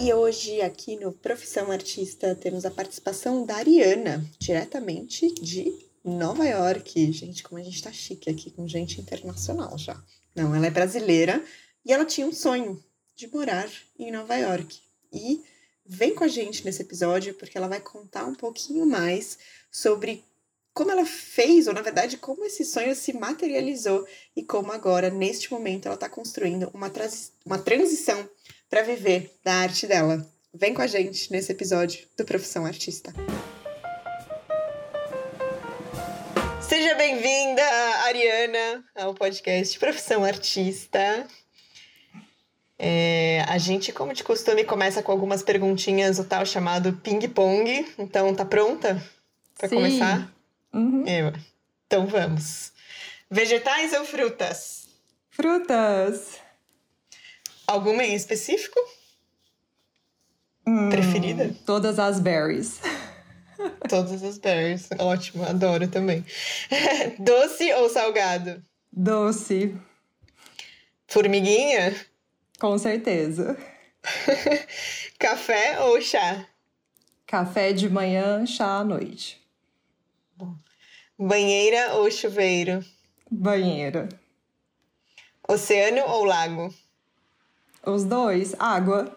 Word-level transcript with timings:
E 0.00 0.12
hoje, 0.12 0.60
aqui 0.60 0.94
no 0.94 1.10
Profissão 1.10 1.72
Artista, 1.72 2.32
temos 2.32 2.64
a 2.64 2.70
participação 2.70 3.44
da 3.44 3.56
Ariana, 3.56 4.24
diretamente 4.38 5.28
de 5.34 5.74
Nova 6.04 6.44
York. 6.44 7.10
Gente, 7.12 7.42
como 7.42 7.60
a 7.60 7.64
gente 7.64 7.82
tá 7.82 7.90
chique 7.90 8.30
aqui 8.30 8.48
com 8.52 8.68
gente 8.68 9.00
internacional 9.00 9.76
já. 9.76 10.00
Não, 10.36 10.54
ela 10.54 10.68
é 10.68 10.70
brasileira 10.70 11.44
e 11.84 11.92
ela 11.92 12.04
tinha 12.04 12.28
um 12.28 12.32
sonho 12.32 12.80
de 13.16 13.26
morar 13.26 13.68
em 13.98 14.12
Nova 14.12 14.36
York. 14.36 14.78
E 15.12 15.42
vem 15.84 16.14
com 16.14 16.22
a 16.22 16.28
gente 16.28 16.64
nesse 16.64 16.82
episódio 16.82 17.34
porque 17.34 17.58
ela 17.58 17.66
vai 17.66 17.80
contar 17.80 18.24
um 18.24 18.36
pouquinho 18.36 18.86
mais 18.86 19.36
sobre 19.68 20.24
como 20.72 20.92
ela 20.92 21.04
fez, 21.04 21.66
ou 21.66 21.74
na 21.74 21.82
verdade, 21.82 22.18
como 22.18 22.44
esse 22.44 22.64
sonho 22.64 22.94
se 22.94 23.12
materializou 23.12 24.06
e 24.36 24.44
como 24.44 24.70
agora, 24.70 25.10
neste 25.10 25.50
momento, 25.50 25.86
ela 25.86 25.96
está 25.96 26.08
construindo 26.08 26.70
uma, 26.72 26.88
uma 27.44 27.58
transição 27.58 28.28
para 28.68 28.82
viver 28.82 29.34
da 29.42 29.54
arte 29.54 29.86
dela. 29.86 30.26
Vem 30.52 30.74
com 30.74 30.82
a 30.82 30.86
gente 30.86 31.30
nesse 31.32 31.52
episódio 31.52 32.06
do 32.16 32.24
Profissão 32.24 32.64
Artista. 32.66 33.12
Seja 36.60 36.94
bem-vinda, 36.94 37.62
Ariana, 38.04 38.84
ao 38.94 39.14
podcast 39.14 39.78
Profissão 39.78 40.24
Artista. 40.24 41.26
É, 42.78 43.44
a 43.48 43.58
gente, 43.58 43.92
como 43.92 44.12
de 44.12 44.22
costume, 44.22 44.64
começa 44.64 45.02
com 45.02 45.10
algumas 45.10 45.42
perguntinhas, 45.42 46.18
o 46.18 46.24
tal 46.24 46.44
chamado 46.46 46.92
ping-pong. 46.92 47.94
Então, 47.98 48.34
tá 48.34 48.44
pronta 48.44 49.02
para 49.56 49.68
começar? 49.68 50.32
Uhum. 50.72 51.04
É, 51.06 51.32
então 51.86 52.06
vamos. 52.06 52.72
Vegetais 53.30 53.92
ou 53.94 54.04
frutas? 54.04 54.88
Frutas. 55.30 56.47
Alguma 57.68 58.02
em 58.02 58.14
específico? 58.14 58.80
Hum, 60.66 60.88
Preferida? 60.88 61.54
Todas 61.66 61.98
as 61.98 62.18
berries. 62.18 62.80
Todas 63.90 64.22
as 64.22 64.38
berries. 64.38 64.88
Ótimo, 64.98 65.44
adoro 65.44 65.86
também. 65.86 66.24
Doce 67.20 67.70
ou 67.74 67.90
salgado? 67.90 68.64
Doce. 68.90 69.76
Formiguinha? 71.06 71.94
Com 72.58 72.78
certeza. 72.78 73.54
Café 75.18 75.78
ou 75.82 76.00
chá? 76.00 76.46
Café 77.26 77.74
de 77.74 77.90
manhã, 77.90 78.46
chá 78.46 78.78
à 78.78 78.84
noite. 78.84 79.46
Banheira 81.18 81.96
ou 81.96 82.10
chuveiro? 82.10 82.82
Banheira. 83.30 84.08
Oceano 85.46 86.00
ou 86.06 86.24
lago? 86.24 86.72
Os 87.88 88.04
dois, 88.04 88.54
água. 88.58 89.10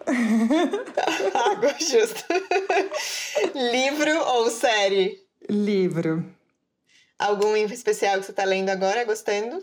água, 1.34 1.74
justo. 1.78 2.24
Livro 3.54 4.18
ou 4.18 4.50
série? 4.50 5.20
Livro. 5.46 6.24
Algum 7.18 7.54
especial 7.54 8.18
que 8.18 8.24
você 8.24 8.30
está 8.30 8.44
lendo 8.44 8.70
agora, 8.70 9.04
gostando? 9.04 9.62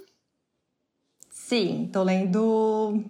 Sim, 1.32 1.90
tô 1.92 2.04
lendo 2.04 3.04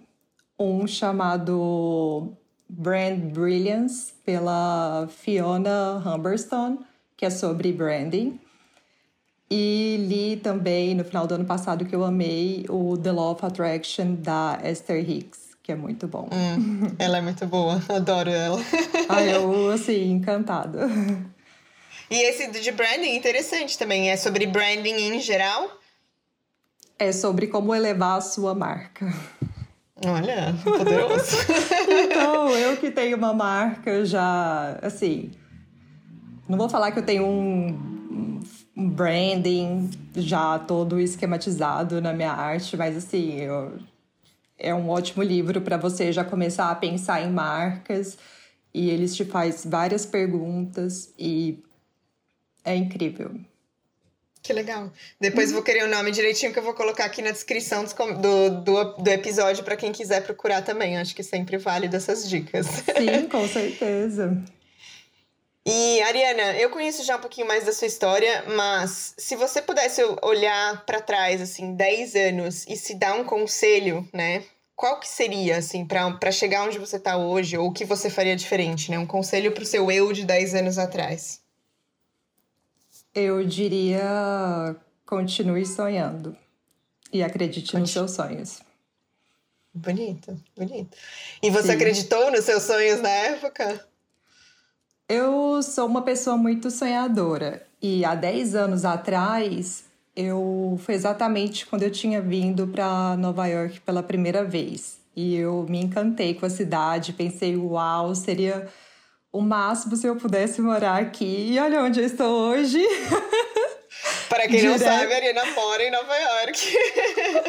um 0.58 0.86
chamado 0.86 2.34
Brand 2.66 3.20
Brilliance 3.34 4.14
pela 4.24 5.06
Fiona 5.06 5.98
Humberstone, 5.98 6.78
que 7.14 7.26
é 7.26 7.30
sobre 7.30 7.74
branding. 7.74 8.40
E 9.50 9.98
li 10.08 10.36
também 10.38 10.94
no 10.94 11.04
final 11.04 11.26
do 11.26 11.34
ano 11.34 11.44
passado 11.44 11.84
que 11.84 11.94
eu 11.94 12.02
amei 12.04 12.64
o 12.70 12.96
The 12.96 13.12
Law 13.12 13.32
of 13.32 13.44
Attraction 13.44 14.14
da 14.14 14.58
Esther 14.64 14.98
Hicks 14.98 15.49
que 15.62 15.72
é 15.72 15.76
muito 15.76 16.06
bom. 16.08 16.28
Hum, 16.32 16.94
ela 16.98 17.18
é 17.18 17.20
muito 17.20 17.46
boa, 17.46 17.82
adoro 17.88 18.30
ela. 18.30 18.60
Ai, 19.08 19.34
eu, 19.34 19.70
assim, 19.70 20.10
encantada. 20.10 20.88
E 22.10 22.16
esse 22.28 22.50
de 22.50 22.72
branding, 22.72 23.14
interessante 23.14 23.78
também, 23.78 24.10
é 24.10 24.16
sobre 24.16 24.46
branding 24.46 24.94
em 24.94 25.20
geral? 25.20 25.70
É 26.98 27.12
sobre 27.12 27.46
como 27.46 27.74
elevar 27.74 28.18
a 28.18 28.20
sua 28.20 28.54
marca. 28.54 29.12
Olha, 30.04 30.54
poderoso. 30.64 31.36
então, 32.04 32.50
eu 32.50 32.76
que 32.78 32.90
tenho 32.90 33.16
uma 33.16 33.34
marca 33.34 34.04
já, 34.04 34.78
assim, 34.82 35.30
não 36.48 36.56
vou 36.56 36.68
falar 36.68 36.90
que 36.90 36.98
eu 36.98 37.04
tenho 37.04 37.24
um, 37.24 38.40
um 38.76 38.88
branding 38.88 39.90
já 40.16 40.58
todo 40.58 40.98
esquematizado 40.98 42.00
na 42.00 42.12
minha 42.12 42.32
arte, 42.32 42.76
mas 42.76 42.96
assim, 42.96 43.40
eu 43.40 43.78
é 44.60 44.74
um 44.74 44.88
ótimo 44.88 45.22
livro 45.22 45.60
para 45.60 45.76
você 45.76 46.12
já 46.12 46.24
começar 46.24 46.70
a 46.70 46.74
pensar 46.74 47.22
em 47.22 47.30
marcas 47.30 48.16
e 48.72 48.90
eles 48.90 49.16
te 49.16 49.24
faz 49.24 49.64
várias 49.64 50.06
perguntas 50.06 51.12
e 51.18 51.58
é 52.64 52.76
incrível. 52.76 53.32
Que 54.42 54.52
legal. 54.52 54.90
Depois 55.20 55.52
vou 55.52 55.62
querer 55.62 55.84
o 55.84 55.88
nome 55.88 56.10
direitinho 56.10 56.52
que 56.52 56.58
eu 56.58 56.62
vou 56.62 56.72
colocar 56.72 57.04
aqui 57.04 57.20
na 57.20 57.30
descrição 57.30 57.84
do, 57.84 58.62
do, 58.62 58.84
do 58.94 59.10
episódio 59.10 59.62
para 59.64 59.76
quem 59.76 59.92
quiser 59.92 60.22
procurar 60.22 60.62
também. 60.62 60.96
Acho 60.96 61.14
que 61.14 61.22
sempre 61.22 61.58
vale 61.58 61.88
dessas 61.88 62.28
dicas. 62.28 62.66
Sim, 62.66 63.28
com 63.30 63.46
certeza. 63.46 64.42
E 65.66 66.00
Ariana, 66.02 66.56
eu 66.58 66.70
conheço 66.70 67.04
já 67.04 67.16
um 67.16 67.20
pouquinho 67.20 67.46
mais 67.46 67.66
da 67.66 67.72
sua 67.72 67.86
história, 67.86 68.44
mas 68.56 69.14
se 69.18 69.36
você 69.36 69.60
pudesse 69.60 70.02
olhar 70.22 70.84
para 70.86 71.02
trás 71.02 71.40
assim 71.40 71.74
10 71.74 72.14
anos 72.14 72.66
e 72.66 72.76
se 72.76 72.94
dar 72.94 73.14
um 73.14 73.24
conselho, 73.24 74.08
né? 74.12 74.42
Qual 74.74 74.98
que 74.98 75.06
seria 75.06 75.58
assim 75.58 75.84
para 75.84 76.32
chegar 76.32 76.64
onde 76.66 76.78
você 76.78 76.96
está 76.96 77.18
hoje 77.18 77.58
ou 77.58 77.68
o 77.68 77.72
que 77.72 77.84
você 77.84 78.08
faria 78.08 78.34
diferente, 78.34 78.90
né? 78.90 78.98
Um 78.98 79.06
conselho 79.06 79.52
para 79.52 79.62
o 79.62 79.66
seu 79.66 79.90
eu 79.90 80.10
de 80.12 80.24
10 80.24 80.54
anos 80.54 80.78
atrás. 80.78 81.42
Eu 83.14 83.44
diria 83.44 84.74
continue 85.04 85.66
sonhando 85.66 86.34
e 87.12 87.22
acredite 87.22 87.66
Continue. 87.66 87.82
nos 87.82 87.90
seus 87.90 88.10
sonhos. 88.12 88.60
Bonito, 89.74 90.36
bonito. 90.56 90.96
E 91.42 91.50
você 91.50 91.68
Sim. 91.68 91.72
acreditou 91.74 92.30
nos 92.30 92.44
seus 92.44 92.62
sonhos 92.62 93.00
na 93.00 93.10
época? 93.10 93.89
Eu 95.10 95.60
sou 95.60 95.88
uma 95.88 96.02
pessoa 96.02 96.36
muito 96.36 96.70
sonhadora 96.70 97.66
e 97.82 98.04
há 98.04 98.14
10 98.14 98.54
anos 98.54 98.84
atrás 98.84 99.82
eu 100.14 100.78
foi 100.84 100.94
exatamente 100.94 101.66
quando 101.66 101.82
eu 101.82 101.90
tinha 101.90 102.20
vindo 102.20 102.68
para 102.68 103.16
Nova 103.16 103.44
York 103.48 103.80
pela 103.80 104.04
primeira 104.04 104.44
vez 104.44 105.00
e 105.16 105.34
eu 105.34 105.66
me 105.68 105.82
encantei 105.82 106.34
com 106.34 106.46
a 106.46 106.48
cidade, 106.48 107.12
pensei, 107.12 107.56
uau, 107.56 108.14
seria 108.14 108.68
o 109.32 109.40
máximo 109.40 109.96
se 109.96 110.06
eu 110.06 110.14
pudesse 110.14 110.62
morar 110.62 111.02
aqui. 111.02 111.54
E 111.54 111.58
olha 111.58 111.82
onde 111.82 111.98
eu 111.98 112.06
estou 112.06 112.30
hoje. 112.48 112.80
Para 114.30 114.46
quem 114.46 114.60
Direto... 114.60 114.78
não 114.78 114.78
sabe, 114.78 115.12
a 115.12 115.16
Arina 115.16 115.44
mora 115.56 115.82
em 115.82 115.90
Nova 115.90 116.16
York. 116.16 116.60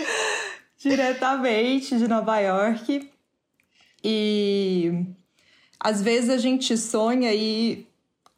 Diretamente 0.82 1.96
de 1.96 2.08
Nova 2.08 2.40
York. 2.40 3.08
E 4.04 5.06
às 5.84 6.00
vezes 6.00 6.30
a 6.30 6.38
gente 6.38 6.78
sonha 6.78 7.34
e 7.34 7.88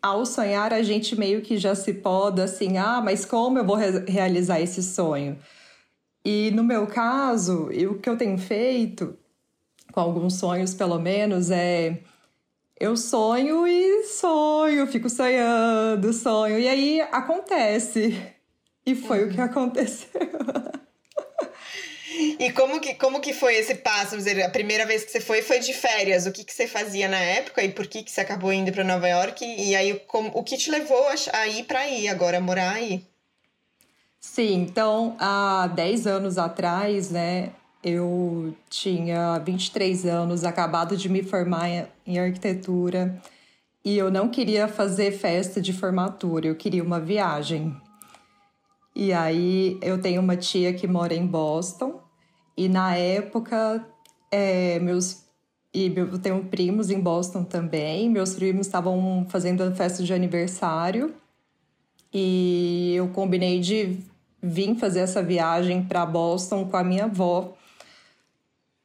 ao 0.01 0.25
sonhar 0.25 0.73
a 0.73 0.81
gente 0.81 1.13
meio 1.17 1.41
que 1.41 1.57
já 1.57 1.75
se 1.75 1.93
poda 1.93 2.45
assim, 2.45 2.77
ah, 2.77 3.01
mas 3.03 3.25
como 3.25 3.59
eu 3.59 3.65
vou 3.65 3.75
re 3.75 3.99
realizar 4.07 4.61
esse 4.61 4.81
sonho? 4.81 5.37
E 6.23 6.51
no 6.51 6.63
meu 6.63 6.87
caso, 6.87 7.69
o 7.89 7.99
que 7.99 8.09
eu 8.09 8.17
tenho 8.17 8.37
feito, 8.37 9.17
com 9.91 9.99
alguns 9.99 10.35
sonhos 10.35 10.73
pelo 10.73 10.97
menos, 10.97 11.51
é 11.51 11.99
eu 12.79 12.95
sonho 12.95 13.67
e 13.67 14.03
sonho, 14.05 14.87
fico 14.87 15.09
sonhando, 15.09 16.13
sonho, 16.13 16.57
e 16.57 16.67
aí 16.67 17.01
acontece. 17.01 18.21
E 18.85 18.95
foi 18.95 19.23
uhum. 19.23 19.29
o 19.29 19.31
que 19.31 19.37
uhum. 19.39 19.45
aconteceu. 19.45 20.21
E 22.39 22.51
como 22.51 22.79
que, 22.79 22.95
como 22.95 23.19
que 23.19 23.33
foi 23.33 23.55
esse 23.55 23.75
passo? 23.75 24.17
Dizer, 24.17 24.43
a 24.43 24.49
primeira 24.49 24.85
vez 24.85 25.03
que 25.03 25.11
você 25.11 25.21
foi 25.21 25.41
foi 25.41 25.59
de 25.59 25.73
férias. 25.73 26.25
O 26.25 26.31
que, 26.31 26.43
que 26.43 26.53
você 26.53 26.67
fazia 26.67 27.07
na 27.07 27.19
época 27.19 27.63
e 27.63 27.69
por 27.69 27.87
que, 27.87 28.03
que 28.03 28.11
você 28.11 28.21
acabou 28.21 28.51
indo 28.51 28.71
para 28.71 28.83
Nova 28.83 29.07
York? 29.07 29.43
E 29.43 29.75
aí, 29.75 29.99
como, 30.07 30.31
o 30.33 30.43
que 30.43 30.57
te 30.57 30.69
levou 30.71 31.07
a, 31.07 31.37
a 31.37 31.47
ir 31.47 31.63
para 31.63 31.79
aí, 31.79 32.07
agora 32.07 32.39
morar 32.39 32.73
aí? 32.73 33.05
Sim, 34.19 34.61
então 34.61 35.15
há 35.19 35.67
10 35.67 36.07
anos 36.07 36.37
atrás, 36.37 37.11
né, 37.11 37.51
eu 37.83 38.55
tinha 38.69 39.37
23 39.39 40.05
anos, 40.05 40.45
acabado 40.45 40.95
de 40.95 41.09
me 41.09 41.21
formar 41.21 41.89
em 42.07 42.17
arquitetura 42.17 43.21
e 43.83 43.97
eu 43.97 44.09
não 44.09 44.29
queria 44.29 44.67
fazer 44.67 45.11
festa 45.11 45.61
de 45.61 45.73
formatura, 45.73 46.47
eu 46.47 46.55
queria 46.55 46.81
uma 46.81 47.01
viagem. 47.01 47.75
E 48.95 49.11
aí 49.11 49.77
eu 49.81 50.01
tenho 50.01 50.21
uma 50.21 50.37
tia 50.37 50.73
que 50.73 50.87
mora 50.87 51.13
em 51.13 51.27
Boston 51.27 52.02
e 52.55 52.69
na 52.69 52.95
época, 52.95 53.85
é, 54.31 54.79
meus. 54.79 55.23
E 55.73 55.91
eu 55.95 56.19
tenho 56.19 56.43
primos 56.45 56.91
em 56.91 56.99
Boston 56.99 57.43
também. 57.43 58.09
Meus 58.09 58.35
primos 58.35 58.67
estavam 58.67 59.25
fazendo 59.29 59.63
a 59.63 59.71
festa 59.71 60.03
de 60.03 60.13
aniversário. 60.13 61.13
E 62.13 62.93
eu 62.95 63.07
combinei 63.07 63.59
de 63.59 63.97
vir 64.41 64.75
fazer 64.75 64.99
essa 64.99 65.23
viagem 65.23 65.83
para 65.83 66.05
Boston 66.05 66.65
com 66.65 66.77
a 66.77 66.83
minha 66.83 67.05
avó 67.05 67.55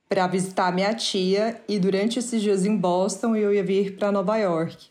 para 0.09 0.27
visitar 0.27 0.73
minha 0.73 0.95
tia 0.95 1.61
e 1.69 1.79
durante 1.79 2.19
esses 2.19 2.41
dias 2.41 2.65
em 2.65 2.75
Boston 2.75 3.37
eu 3.37 3.53
ia 3.53 3.63
vir 3.63 3.97
para 3.97 4.11
Nova 4.11 4.39
York. 4.39 4.87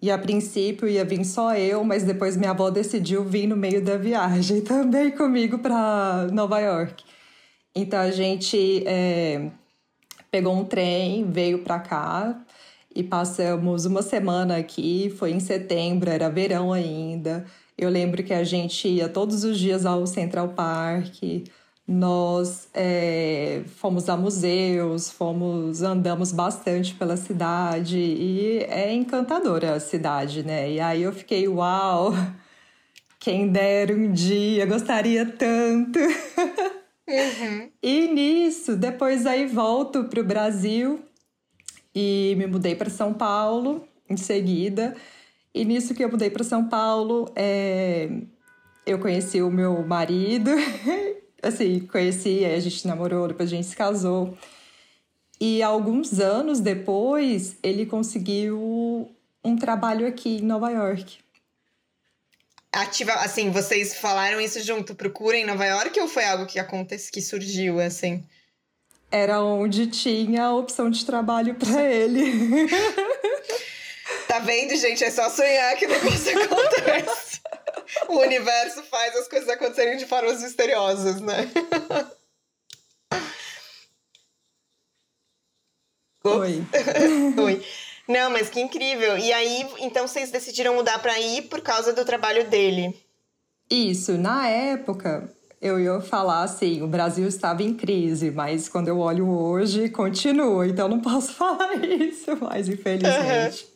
E 0.00 0.10
a 0.10 0.18
princípio 0.18 0.88
ia 0.88 1.04
vir 1.04 1.24
só 1.24 1.54
eu, 1.54 1.84
mas 1.84 2.02
depois 2.02 2.36
minha 2.36 2.50
avó 2.50 2.70
decidiu 2.70 3.24
vir 3.24 3.46
no 3.46 3.56
meio 3.56 3.84
da 3.84 3.96
viagem 3.96 4.60
também 4.62 5.10
comigo 5.10 5.58
para 5.58 6.28
Nova 6.32 6.58
York. 6.60 7.04
Então 7.74 7.98
a 7.98 8.10
gente 8.10 8.84
é, 8.86 9.50
pegou 10.30 10.54
um 10.54 10.64
trem, 10.64 11.30
veio 11.30 11.60
para 11.60 11.80
cá 11.80 12.44
e 12.94 13.02
passamos 13.02 13.84
uma 13.84 14.02
semana 14.02 14.56
aqui. 14.58 15.12
Foi 15.18 15.32
em 15.32 15.40
setembro, 15.40 16.08
era 16.10 16.30
verão 16.30 16.72
ainda. 16.72 17.44
Eu 17.76 17.90
lembro 17.90 18.22
que 18.22 18.32
a 18.32 18.44
gente 18.44 18.86
ia 18.88 19.08
todos 19.08 19.42
os 19.44 19.58
dias 19.58 19.84
ao 19.84 20.06
Central 20.06 20.50
Park. 20.50 21.20
Nós 21.86 22.68
é, 22.72 23.62
fomos 23.76 24.08
a 24.08 24.16
museus, 24.16 25.10
fomos 25.10 25.82
andamos 25.82 26.32
bastante 26.32 26.94
pela 26.94 27.16
cidade 27.16 27.98
e 27.98 28.58
é 28.70 28.94
encantadora 28.94 29.74
a 29.74 29.80
cidade, 29.80 30.42
né? 30.42 30.70
E 30.72 30.80
aí 30.80 31.02
eu 31.02 31.12
fiquei, 31.12 31.46
uau, 31.46 32.14
quem 33.20 33.48
dera 33.48 33.94
um 33.94 34.12
dia, 34.12 34.64
gostaria 34.66 35.26
tanto. 35.26 35.98
Uhum. 37.06 37.70
e 37.82 38.08
nisso, 38.08 38.76
depois 38.76 39.26
aí 39.26 39.46
volto 39.46 40.04
para 40.04 40.20
o 40.20 40.24
Brasil 40.24 41.00
e 41.94 42.34
me 42.38 42.46
mudei 42.46 42.74
para 42.74 42.88
São 42.88 43.12
Paulo 43.12 43.86
em 44.08 44.16
seguida. 44.16 44.96
E 45.54 45.64
nisso 45.64 45.94
que 45.94 46.02
eu 46.02 46.10
mudei 46.10 46.30
para 46.30 46.42
São 46.42 46.68
Paulo, 46.68 47.30
é, 47.36 48.08
eu 48.84 48.98
conheci 48.98 49.40
o 49.40 49.50
meu 49.50 49.86
marido 49.86 50.50
assim, 51.46 51.80
conheci, 51.80 52.44
a 52.44 52.58
gente 52.58 52.86
namorou, 52.86 53.28
depois 53.28 53.48
a 53.48 53.56
gente 53.56 53.66
se 53.66 53.76
casou. 53.76 54.36
E 55.40 55.62
alguns 55.62 56.20
anos 56.20 56.60
depois, 56.60 57.56
ele 57.62 57.86
conseguiu 57.86 59.10
um 59.44 59.56
trabalho 59.56 60.06
aqui 60.06 60.38
em 60.38 60.42
Nova 60.42 60.70
York. 60.70 61.18
Ativa, 62.74 63.12
assim, 63.14 63.50
vocês 63.50 63.94
falaram 63.94 64.40
isso 64.40 64.60
junto, 64.62 64.94
procura 64.94 65.36
em 65.36 65.46
Nova 65.46 65.64
York 65.64 65.98
ou 66.00 66.08
foi 66.08 66.24
algo 66.24 66.46
que 66.46 66.58
aconteceu, 66.58 67.12
que 67.12 67.22
surgiu, 67.22 67.80
assim? 67.80 68.24
Era 69.10 69.40
onde 69.40 69.86
tinha 69.86 70.44
a 70.44 70.54
opção 70.54 70.90
de 70.90 71.06
trabalho 71.06 71.54
para 71.54 71.82
ele. 71.84 72.66
tá 74.26 74.40
vendo, 74.40 74.74
gente? 74.76 75.04
É 75.04 75.10
só 75.10 75.30
sonhar 75.30 75.76
que 75.76 75.86
o 75.86 75.88
negócio 75.88 76.36
acontece 76.42 77.34
o 78.08 78.18
universo 78.18 78.82
faz 78.84 79.16
as 79.16 79.28
coisas 79.28 79.48
acontecerem 79.48 79.96
de 79.96 80.06
formas 80.06 80.42
misteriosas, 80.42 81.20
né? 81.20 81.50
Oi. 86.24 86.64
Oi. 87.42 87.64
Não, 88.08 88.30
mas 88.30 88.50
que 88.50 88.60
incrível. 88.60 89.16
E 89.18 89.32
aí, 89.32 89.66
então 89.80 90.06
vocês 90.06 90.30
decidiram 90.30 90.74
mudar 90.74 90.98
para 90.98 91.18
ir 91.18 91.42
por 91.42 91.60
causa 91.60 91.92
do 91.92 92.04
trabalho 92.04 92.48
dele? 92.48 92.94
Isso. 93.70 94.18
Na 94.18 94.48
época, 94.48 95.30
eu 95.60 95.80
ia 95.80 96.00
falar 96.00 96.42
assim, 96.42 96.82
o 96.82 96.86
Brasil 96.86 97.26
estava 97.26 97.62
em 97.62 97.72
crise, 97.72 98.30
mas 98.30 98.68
quando 98.68 98.88
eu 98.88 98.98
olho 98.98 99.30
hoje, 99.30 99.88
continua. 99.88 100.66
Então 100.66 100.88
não 100.88 101.00
posso 101.00 101.32
falar 101.32 101.74
isso, 101.82 102.36
mas 102.40 102.68
infelizmente. 102.68 103.64
Uhum. 103.64 103.74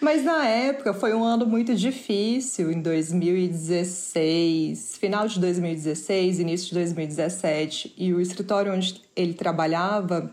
Mas 0.00 0.24
na 0.24 0.46
época 0.46 0.94
foi 0.94 1.12
um 1.12 1.24
ano 1.24 1.44
muito 1.44 1.74
difícil, 1.74 2.70
em 2.70 2.80
2016, 2.80 4.96
final 4.96 5.26
de 5.26 5.40
2016, 5.40 6.38
início 6.38 6.68
de 6.68 6.74
2017, 6.74 7.94
e 7.96 8.14
o 8.14 8.20
escritório 8.20 8.72
onde 8.72 9.02
ele 9.16 9.34
trabalhava, 9.34 10.30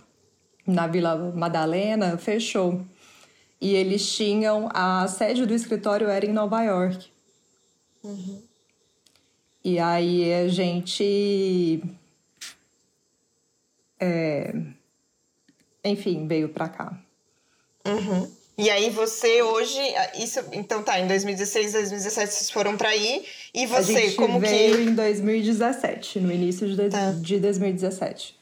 na 0.68 0.86
Vila 0.88 1.31
Madalena, 1.36 2.18
fechou. 2.18 2.81
E 3.65 3.73
eles 3.73 4.15
tinham. 4.15 4.69
A 4.71 5.07
sede 5.07 5.44
do 5.44 5.51
escritório 5.51 6.07
era 6.07 6.23
em 6.23 6.31
Nova 6.31 6.62
York. 6.62 7.07
Uhum. 8.03 8.39
E 9.63 9.79
aí 9.79 10.31
a 10.35 10.47
gente. 10.47 11.83
É, 14.00 14.53
enfim, 15.83 16.27
veio 16.27 16.50
para 16.50 16.69
cá. 16.69 16.95
Uhum. 17.88 18.31
E 18.56 18.69
aí 18.69 18.91
você 18.91 19.41
hoje, 19.41 19.79
isso, 20.19 20.41
então 20.53 20.83
tá, 20.83 21.00
em 21.00 21.07
2016, 21.07 21.73
2017 21.73 22.33
vocês 22.33 22.51
foram 22.51 22.77
para 22.77 22.89
aí 22.89 23.25
e 23.51 23.65
você 23.65 23.97
a 23.97 24.01
gente 24.01 24.15
como 24.15 24.39
veio 24.39 24.77
que 24.77 24.83
em 24.83 24.94
2017, 24.94 26.19
no 26.19 26.31
início 26.31 26.69
de, 26.69 26.89
tá. 26.89 27.11
de 27.11 27.39
2017. 27.39 28.34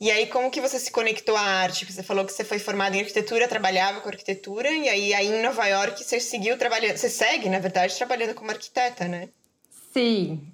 E 0.00 0.10
aí 0.10 0.26
como 0.28 0.50
que 0.50 0.62
você 0.62 0.78
se 0.78 0.90
conectou 0.90 1.36
à 1.36 1.42
arte? 1.42 1.84
Você 1.84 2.02
falou 2.02 2.24
que 2.24 2.32
você 2.32 2.42
foi 2.42 2.58
formada 2.58 2.96
em 2.96 3.00
arquitetura, 3.00 3.46
trabalhava 3.46 4.00
com 4.00 4.08
arquitetura 4.08 4.70
e 4.70 4.88
aí, 4.88 5.12
aí 5.12 5.26
em 5.26 5.42
Nova 5.42 5.66
York 5.66 6.02
você 6.02 6.18
seguiu 6.18 6.56
trabalhando, 6.56 6.96
você 6.96 7.10
segue, 7.10 7.50
na 7.50 7.58
verdade, 7.58 7.94
trabalhando 7.94 8.34
como 8.34 8.50
arquiteta, 8.50 9.06
né? 9.06 9.28
Sim. 9.92 10.50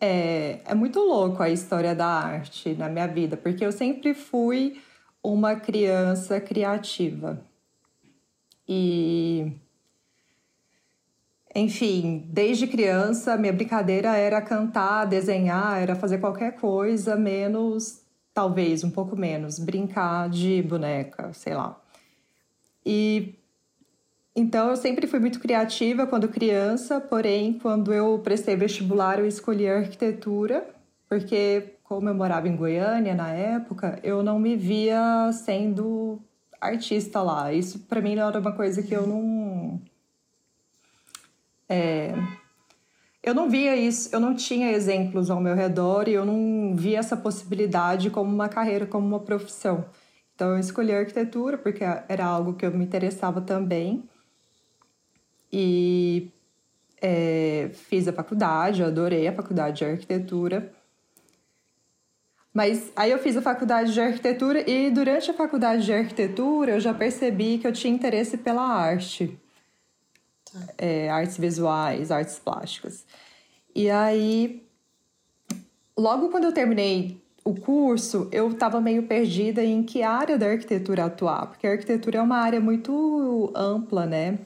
É, 0.00 0.58
é 0.64 0.74
muito 0.74 0.98
louco 0.98 1.40
a 1.40 1.48
história 1.48 1.94
da 1.94 2.06
arte 2.06 2.74
na 2.74 2.88
minha 2.88 3.06
vida, 3.06 3.36
porque 3.36 3.64
eu 3.64 3.70
sempre 3.70 4.12
fui 4.12 4.82
uma 5.22 5.54
criança 5.54 6.40
criativa. 6.40 7.40
E 8.68 9.52
enfim, 11.54 12.24
desde 12.28 12.66
criança, 12.66 13.36
minha 13.36 13.52
brincadeira 13.52 14.16
era 14.16 14.42
cantar, 14.42 15.04
desenhar, 15.04 15.80
era 15.80 15.94
fazer 15.94 16.18
qualquer 16.18 16.56
coisa, 16.56 17.14
menos, 17.14 18.03
talvez, 18.34 18.82
um 18.82 18.90
pouco 18.90 19.16
menos, 19.16 19.58
brincar 19.58 20.28
de 20.28 20.60
boneca, 20.62 21.32
sei 21.32 21.54
lá. 21.54 21.80
E 22.84 23.34
então 24.36 24.68
eu 24.70 24.76
sempre 24.76 25.06
fui 25.06 25.20
muito 25.20 25.38
criativa 25.38 26.06
quando 26.06 26.28
criança, 26.28 27.00
porém, 27.00 27.52
quando 27.54 27.92
eu 27.92 28.18
prestei 28.18 28.56
vestibular, 28.56 29.20
eu 29.20 29.26
escolhi 29.26 29.68
arquitetura, 29.68 30.68
porque 31.08 31.74
como 31.84 32.08
eu 32.08 32.14
morava 32.14 32.48
em 32.48 32.56
Goiânia 32.56 33.14
na 33.14 33.30
época, 33.30 34.00
eu 34.02 34.22
não 34.22 34.38
me 34.38 34.56
via 34.56 35.30
sendo 35.32 36.20
artista 36.60 37.22
lá. 37.22 37.52
Isso 37.52 37.78
para 37.80 38.00
mim 38.00 38.16
não 38.16 38.28
era 38.28 38.40
uma 38.40 38.52
coisa 38.52 38.82
que 38.82 38.94
eu 38.94 39.06
não. 39.06 39.80
É, 41.68 42.12
eu 43.24 43.34
não 43.34 43.48
via 43.48 43.74
isso, 43.74 44.10
eu 44.12 44.20
não 44.20 44.34
tinha 44.34 44.70
exemplos 44.70 45.30
ao 45.30 45.40
meu 45.40 45.54
redor 45.54 46.08
e 46.08 46.12
eu 46.12 46.26
não 46.26 46.76
via 46.76 46.98
essa 46.98 47.16
possibilidade 47.16 48.10
como 48.10 48.30
uma 48.30 48.48
carreira, 48.50 48.86
como 48.86 49.06
uma 49.06 49.20
profissão. 49.20 49.86
Então 50.34 50.50
eu 50.50 50.58
escolhi 50.58 50.92
arquitetura 50.92 51.56
porque 51.56 51.82
era 51.82 52.24
algo 52.24 52.52
que 52.52 52.66
eu 52.66 52.70
me 52.70 52.84
interessava 52.84 53.40
também. 53.40 54.04
E 55.50 56.28
é, 57.00 57.70
fiz 57.72 58.06
a 58.08 58.12
faculdade, 58.12 58.82
eu 58.82 58.88
adorei 58.88 59.26
a 59.26 59.32
faculdade 59.32 59.78
de 59.78 59.84
arquitetura. 59.86 60.70
Mas 62.52 62.92
aí 62.94 63.10
eu 63.10 63.18
fiz 63.18 63.36
a 63.36 63.42
faculdade 63.42 63.92
de 63.94 64.00
arquitetura 64.00 64.68
e 64.68 64.90
durante 64.90 65.30
a 65.30 65.34
faculdade 65.34 65.84
de 65.86 65.92
arquitetura 65.92 66.72
eu 66.72 66.80
já 66.80 66.92
percebi 66.92 67.58
que 67.58 67.66
eu 67.66 67.72
tinha 67.72 67.92
interesse 67.92 68.36
pela 68.36 68.62
arte. 68.62 69.40
É, 70.78 71.08
artes 71.10 71.36
visuais, 71.36 72.10
artes 72.10 72.38
plásticas. 72.38 73.04
E 73.74 73.90
aí, 73.90 74.66
logo 75.96 76.28
quando 76.28 76.44
eu 76.44 76.52
terminei 76.52 77.20
o 77.44 77.54
curso, 77.54 78.28
eu 78.32 78.50
estava 78.52 78.80
meio 78.80 79.02
perdida 79.02 79.62
em 79.62 79.82
que 79.82 80.02
área 80.02 80.38
da 80.38 80.46
arquitetura 80.46 81.04
atuar, 81.04 81.48
porque 81.48 81.66
a 81.66 81.72
arquitetura 81.72 82.18
é 82.18 82.22
uma 82.22 82.38
área 82.38 82.60
muito 82.60 83.52
ampla, 83.54 84.06
né? 84.06 84.38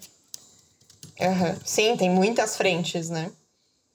Uhum. 1.20 1.56
Sim, 1.64 1.96
tem 1.96 2.10
muitas 2.10 2.56
frentes, 2.56 3.08
né? 3.08 3.30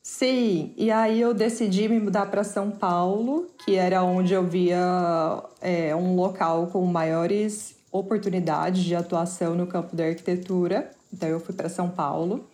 Sim, 0.01 0.74
e 0.75 0.91
aí 0.91 1.22
eu 1.22 1.34
decidi 1.34 1.88
me 1.88 2.00
mudar 2.00 2.25
para 2.25 2.43
São 2.43 2.70
Paulo, 2.70 3.48
que 3.63 3.75
era 3.75 4.03
onde 4.03 4.34
eu 4.34 4.43
via 4.43 5.41
é, 5.62 5.96
um 5.96 6.15
local 6.15 6.67
com 6.67 6.86
maiores 6.86 7.75
oportunidades 7.89 8.84
de 8.84 8.96
atuação 8.96 9.55
no 9.55 9.65
campo 9.65 9.96
da 9.96 10.03
arquitetura. 10.03 10.91
Então 11.13 11.29
eu 11.29 11.39
fui 11.39 11.53
para 11.53 11.70
São 11.70 11.89
Paulo. 11.89 12.50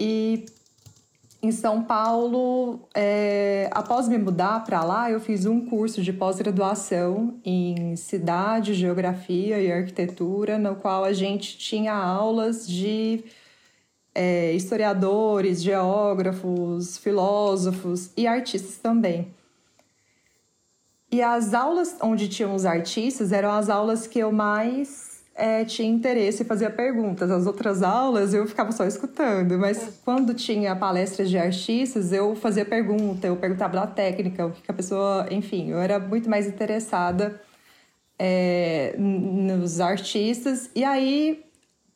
E 0.00 0.46
em 1.42 1.52
São 1.52 1.84
Paulo, 1.84 2.88
é, 2.94 3.68
após 3.70 4.08
me 4.08 4.18
mudar 4.18 4.64
para 4.64 4.82
lá, 4.82 5.10
eu 5.10 5.20
fiz 5.20 5.46
um 5.46 5.66
curso 5.66 6.02
de 6.02 6.12
pós-graduação 6.12 7.38
em 7.44 7.94
cidade, 7.94 8.74
geografia 8.74 9.60
e 9.60 9.70
arquitetura, 9.70 10.58
no 10.58 10.74
qual 10.74 11.04
a 11.04 11.12
gente 11.12 11.56
tinha 11.58 11.92
aulas 11.92 12.66
de 12.66 13.22
é, 14.14 14.52
historiadores, 14.52 15.62
geógrafos, 15.62 16.98
filósofos 16.98 18.10
e 18.16 18.26
artistas 18.26 18.78
também. 18.78 19.28
E 21.10 21.22
as 21.22 21.54
aulas 21.54 21.96
onde 22.02 22.28
tinham 22.28 22.54
os 22.54 22.66
artistas 22.66 23.32
eram 23.32 23.50
as 23.52 23.70
aulas 23.70 24.06
que 24.06 24.18
eu 24.18 24.32
mais 24.32 25.07
é, 25.38 25.64
tinha 25.64 25.88
interesse 25.88 26.42
e 26.42 26.44
fazia 26.46 26.68
perguntas. 26.68 27.30
As 27.30 27.46
outras 27.46 27.80
aulas 27.80 28.34
eu 28.34 28.44
ficava 28.46 28.72
só 28.72 28.84
escutando, 28.84 29.56
mas 29.56 29.78
é. 29.78 29.92
quando 30.04 30.34
tinha 30.34 30.74
palestras 30.74 31.30
de 31.30 31.38
artistas, 31.38 32.12
eu 32.12 32.34
fazia 32.34 32.64
pergunta, 32.64 33.28
eu 33.28 33.36
perguntava 33.36 33.74
da 33.74 33.86
técnica, 33.86 34.46
o 34.46 34.50
que 34.50 34.68
a 34.68 34.74
pessoa. 34.74 35.28
Enfim, 35.30 35.70
eu 35.70 35.78
era 35.78 36.00
muito 36.00 36.28
mais 36.28 36.48
interessada 36.48 37.40
é, 38.18 38.96
nos 38.98 39.80
artistas. 39.80 40.70
E 40.74 40.84
aí, 40.84 41.44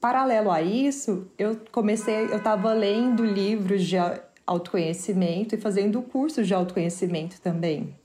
paralelo 0.00 0.50
a 0.50 0.62
isso, 0.62 1.26
eu 1.36 1.60
comecei, 1.72 2.26
eu 2.26 2.36
estava 2.36 2.72
lendo 2.72 3.24
livros 3.24 3.82
de 3.82 3.96
autoconhecimento 4.46 5.56
e 5.56 5.58
fazendo 5.58 6.00
cursos 6.00 6.46
de 6.46 6.54
autoconhecimento 6.54 7.40
também. 7.40 8.01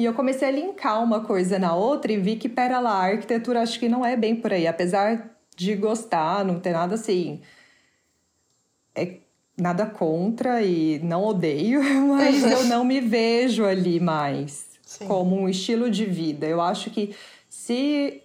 E 0.00 0.04
eu 0.06 0.14
comecei 0.14 0.48
a 0.48 0.50
linkar 0.50 1.04
uma 1.04 1.20
coisa 1.20 1.58
na 1.58 1.74
outra 1.74 2.10
e 2.10 2.16
vi 2.16 2.36
que, 2.36 2.48
pera 2.48 2.80
lá, 2.80 2.92
a 2.92 3.10
arquitetura 3.10 3.60
acho 3.60 3.78
que 3.78 3.86
não 3.86 4.02
é 4.02 4.16
bem 4.16 4.34
por 4.34 4.50
aí. 4.50 4.66
Apesar 4.66 5.36
de 5.54 5.74
gostar, 5.74 6.42
não 6.42 6.58
ter 6.58 6.72
nada 6.72 6.94
assim. 6.94 7.42
É 8.94 9.16
nada 9.58 9.84
contra 9.84 10.62
e 10.62 10.98
não 11.00 11.22
odeio, 11.22 11.82
mas 12.08 12.42
eu 12.50 12.64
não 12.64 12.82
me 12.82 12.98
vejo 12.98 13.66
ali 13.66 14.00
mais 14.00 14.68
Sim. 14.80 15.06
como 15.06 15.38
um 15.38 15.46
estilo 15.46 15.90
de 15.90 16.06
vida. 16.06 16.46
Eu 16.46 16.62
acho 16.62 16.88
que 16.90 17.14
se 17.46 18.22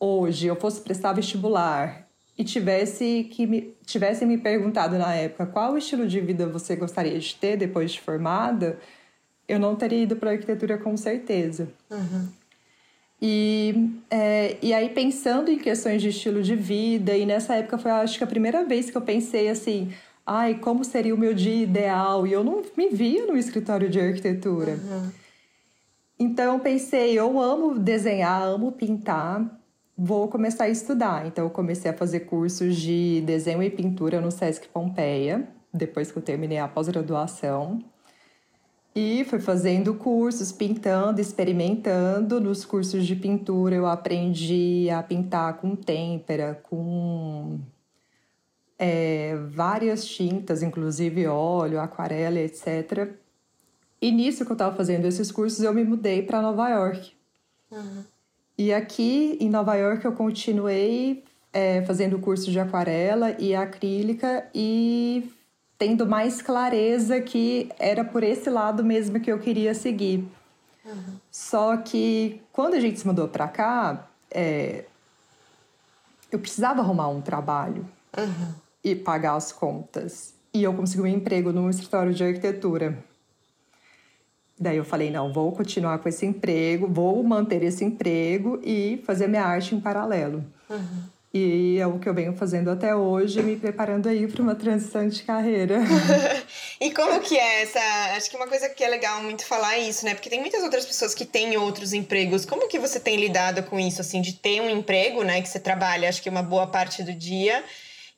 hoje 0.00 0.46
eu 0.46 0.56
fosse 0.56 0.80
prestar 0.80 1.12
vestibular 1.12 2.08
e 2.38 2.42
tivesse 2.42 3.28
que 3.30 3.46
me 3.46 3.76
tivesse 3.84 4.24
me 4.24 4.38
perguntado 4.38 4.96
na 4.96 5.14
época 5.14 5.44
qual 5.44 5.76
estilo 5.76 6.08
de 6.08 6.22
vida 6.22 6.46
você 6.46 6.74
gostaria 6.74 7.18
de 7.18 7.34
ter 7.34 7.58
depois 7.58 7.92
de 7.92 8.00
formada, 8.00 8.78
eu 9.52 9.58
não 9.58 9.76
teria 9.76 10.02
ido 10.02 10.16
para 10.16 10.30
arquitetura 10.30 10.78
com 10.78 10.96
certeza. 10.96 11.68
Uhum. 11.90 12.28
E, 13.20 13.90
é, 14.10 14.56
e 14.62 14.72
aí, 14.72 14.88
pensando 14.88 15.50
em 15.50 15.58
questões 15.58 16.02
de 16.02 16.08
estilo 16.08 16.42
de 16.42 16.56
vida, 16.56 17.16
e 17.16 17.24
nessa 17.24 17.54
época 17.54 17.78
foi, 17.78 17.90
acho 17.90 18.18
que, 18.18 18.24
a 18.24 18.26
primeira 18.26 18.64
vez 18.64 18.90
que 18.90 18.96
eu 18.96 19.02
pensei 19.02 19.48
assim: 19.48 19.92
ai, 20.26 20.54
como 20.58 20.84
seria 20.84 21.14
o 21.14 21.18
meu 21.18 21.34
dia 21.34 21.62
ideal? 21.62 22.26
E 22.26 22.32
eu 22.32 22.42
não 22.42 22.62
me 22.76 22.88
via 22.88 23.26
no 23.26 23.36
escritório 23.36 23.88
de 23.88 24.00
arquitetura. 24.00 24.72
Uhum. 24.72 25.10
Então, 26.18 26.54
eu 26.54 26.60
pensei: 26.60 27.12
eu 27.12 27.40
amo 27.40 27.78
desenhar, 27.78 28.42
amo 28.42 28.72
pintar, 28.72 29.60
vou 29.96 30.26
começar 30.28 30.64
a 30.64 30.70
estudar. 30.70 31.26
Então, 31.26 31.44
eu 31.44 31.50
comecei 31.50 31.90
a 31.90 31.94
fazer 31.94 32.20
cursos 32.20 32.74
de 32.74 33.22
desenho 33.24 33.62
e 33.62 33.70
pintura 33.70 34.18
no 34.20 34.32
Sesc 34.32 34.66
Pompeia, 34.68 35.46
depois 35.72 36.10
que 36.10 36.18
eu 36.18 36.22
terminei 36.22 36.58
a 36.58 36.66
pós-graduação. 36.66 37.91
E 38.94 39.24
fui 39.24 39.40
fazendo 39.40 39.94
cursos, 39.94 40.52
pintando, 40.52 41.20
experimentando. 41.20 42.40
Nos 42.40 42.64
cursos 42.64 43.06
de 43.06 43.16
pintura 43.16 43.74
eu 43.74 43.86
aprendi 43.86 44.90
a 44.90 45.02
pintar 45.02 45.54
com 45.58 45.74
têmpera, 45.74 46.60
com 46.62 47.58
é, 48.78 49.36
várias 49.48 50.04
tintas, 50.04 50.62
inclusive 50.62 51.26
óleo, 51.26 51.80
aquarela, 51.80 52.38
etc. 52.38 53.14
E 54.00 54.10
nisso 54.10 54.44
que 54.44 54.50
eu 54.50 54.54
estava 54.54 54.76
fazendo 54.76 55.06
esses 55.06 55.32
cursos, 55.32 55.62
eu 55.62 55.72
me 55.72 55.84
mudei 55.84 56.22
para 56.22 56.42
Nova 56.42 56.68
York. 56.68 57.12
Uhum. 57.70 58.04
E 58.58 58.74
aqui 58.74 59.38
em 59.40 59.48
Nova 59.48 59.74
York 59.76 60.04
eu 60.04 60.12
continuei 60.12 61.24
é, 61.52 61.82
fazendo 61.82 62.18
curso 62.18 62.50
de 62.50 62.60
aquarela 62.60 63.36
e 63.38 63.54
acrílica 63.54 64.46
e 64.54 65.30
tendo 65.82 66.06
mais 66.06 66.40
clareza 66.40 67.20
que 67.20 67.68
era 67.76 68.04
por 68.04 68.22
esse 68.22 68.48
lado 68.48 68.84
mesmo 68.84 69.18
que 69.18 69.32
eu 69.32 69.40
queria 69.40 69.74
seguir. 69.74 70.24
Uhum. 70.84 71.18
Só 71.28 71.76
que 71.76 72.40
quando 72.52 72.74
a 72.74 72.80
gente 72.80 73.00
se 73.00 73.04
mudou 73.04 73.26
para 73.26 73.48
cá, 73.48 74.08
é, 74.30 74.84
eu 76.30 76.38
precisava 76.38 76.80
arrumar 76.80 77.08
um 77.08 77.20
trabalho 77.20 77.84
uhum. 78.16 78.54
e 78.84 78.94
pagar 78.94 79.34
as 79.34 79.50
contas. 79.50 80.32
E 80.54 80.62
eu 80.62 80.72
consegui 80.72 81.02
um 81.02 81.06
emprego 81.08 81.52
num 81.52 81.68
escritório 81.68 82.14
de 82.14 82.22
arquitetura. 82.22 82.96
Daí 84.56 84.76
eu 84.76 84.84
falei, 84.84 85.10
não, 85.10 85.32
vou 85.32 85.50
continuar 85.50 85.98
com 85.98 86.08
esse 86.08 86.24
emprego, 86.24 86.86
vou 86.86 87.20
manter 87.24 87.60
esse 87.64 87.84
emprego 87.84 88.60
e 88.62 89.02
fazer 89.04 89.26
minha 89.26 89.44
arte 89.44 89.74
em 89.74 89.80
paralelo. 89.80 90.44
Uhum. 90.70 91.02
E 91.34 91.78
é 91.78 91.86
o 91.86 91.98
que 91.98 92.06
eu 92.06 92.12
venho 92.12 92.36
fazendo 92.36 92.70
até 92.70 92.94
hoje, 92.94 93.42
me 93.42 93.56
preparando 93.56 94.06
aí 94.06 94.28
para 94.28 94.42
uma 94.42 94.54
transição 94.54 95.08
de 95.08 95.22
carreira. 95.22 95.78
e 96.78 96.90
como 96.90 97.20
que 97.20 97.38
é 97.38 97.62
essa. 97.62 97.80
Acho 98.14 98.28
que 98.28 98.36
uma 98.36 98.46
coisa 98.46 98.68
que 98.68 98.84
é 98.84 98.88
legal 98.88 99.22
muito 99.22 99.46
falar 99.46 99.76
é 99.76 99.80
isso, 99.80 100.04
né? 100.04 100.14
Porque 100.14 100.28
tem 100.28 100.40
muitas 100.40 100.62
outras 100.62 100.84
pessoas 100.84 101.14
que 101.14 101.24
têm 101.24 101.56
outros 101.56 101.94
empregos. 101.94 102.44
Como 102.44 102.68
que 102.68 102.78
você 102.78 103.00
tem 103.00 103.16
lidado 103.16 103.62
com 103.62 103.80
isso, 103.80 104.02
assim, 104.02 104.20
de 104.20 104.34
ter 104.34 104.60
um 104.60 104.68
emprego, 104.68 105.22
né? 105.22 105.40
Que 105.40 105.48
você 105.48 105.58
trabalha, 105.58 106.06
acho 106.06 106.20
que 106.20 106.28
uma 106.28 106.42
boa 106.42 106.66
parte 106.66 107.02
do 107.02 107.14
dia. 107.14 107.64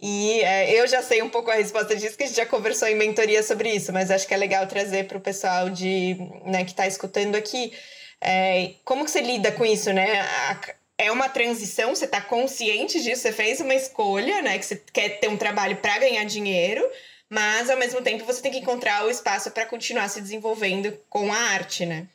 E 0.01 0.41
é, 0.41 0.81
eu 0.81 0.87
já 0.89 1.01
sei 1.01 1.23
um 1.23 1.31
pouco 1.31 1.53
a 1.53 1.55
resposta 1.55 1.95
disso, 1.95 2.17
que 2.17 2.25
a 2.25 2.27
gente 2.27 2.37
já 2.37 2.45
conversou 2.45 2.89
em 2.89 2.97
mentoria 2.97 3.45
sobre 3.45 3.71
isso, 3.73 3.93
mas 3.93 4.11
acho 4.11 4.27
que 4.27 4.35
é 4.35 4.37
legal 4.37 4.67
trazer 4.67 5.07
para 5.07 5.19
o 5.19 5.21
pessoal 5.21 5.71
de, 5.71 6.17
né, 6.45 6.65
que 6.65 6.73
está 6.73 6.85
escutando 6.85 7.37
aqui. 7.37 7.73
É, 8.21 8.73
como 8.85 9.05
que 9.05 9.11
você 9.11 9.21
lida 9.21 9.53
com 9.53 9.65
isso, 9.65 9.93
né? 9.93 10.21
A, 10.21 10.57
é 10.97 11.11
uma 11.11 11.29
transição, 11.29 11.95
você 11.95 12.05
está 12.05 12.21
consciente 12.21 13.03
disso, 13.03 13.23
você 13.23 13.33
fez 13.33 13.61
uma 13.61 13.75
escolha, 13.75 14.43
né? 14.43 14.59
Que 14.59 14.67
você 14.67 14.83
quer 14.93 15.21
ter 15.21 15.29
um 15.29 15.37
trabalho 15.37 15.77
para 15.77 15.99
ganhar 15.99 16.25
dinheiro, 16.25 16.83
mas 17.29 17.69
ao 17.69 17.77
mesmo 17.77 18.01
tempo 18.01 18.25
você 18.25 18.41
tem 18.41 18.53
que 18.53 18.59
encontrar 18.59 19.05
o 19.05 19.11
espaço 19.11 19.51
para 19.51 19.67
continuar 19.67 20.09
se 20.09 20.21
desenvolvendo 20.21 20.97
com 21.09 21.33
a 21.33 21.37
arte, 21.37 21.85
né? 21.85 22.07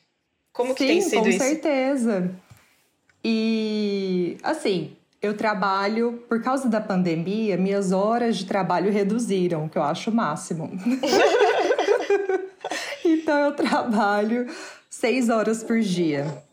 Como 0.54 0.74
que 0.74 0.84
Sim, 0.84 0.88
tem 0.88 1.02
sido 1.02 1.22
com 1.22 1.30
isso? 1.30 1.40
Com 1.40 1.46
certeza. 1.46 2.32
E 3.24 4.38
assim, 4.42 4.96
eu 5.22 5.36
trabalho, 5.36 6.24
por 6.30 6.42
causa 6.42 6.70
da 6.70 6.80
pandemia, 6.80 7.58
minhas 7.58 7.92
horas 7.92 8.38
de 8.38 8.46
trabalho 8.46 8.92
reduziram, 8.92 9.68
que 9.68 9.78
eu 9.78 9.84
acho 9.84 10.10
o 10.10 10.14
máximo. 10.14 10.72
então 13.04 13.38
eu 13.40 13.52
trabalho 13.54 14.48
seis 14.90 15.30
horas 15.30 15.64
por 15.64 15.80
dia. 15.80 16.44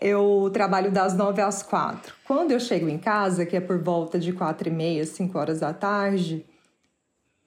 Eu 0.00 0.50
trabalho 0.52 0.90
das 0.90 1.16
nove 1.16 1.40
às 1.40 1.62
quatro. 1.62 2.14
Quando 2.24 2.50
eu 2.50 2.60
chego 2.60 2.88
em 2.88 2.98
casa, 2.98 3.46
que 3.46 3.56
é 3.56 3.60
por 3.60 3.78
volta 3.78 4.18
de 4.18 4.32
quatro 4.32 4.68
e 4.68 4.72
meia, 4.72 5.04
cinco 5.06 5.38
horas 5.38 5.60
da 5.60 5.72
tarde, 5.72 6.44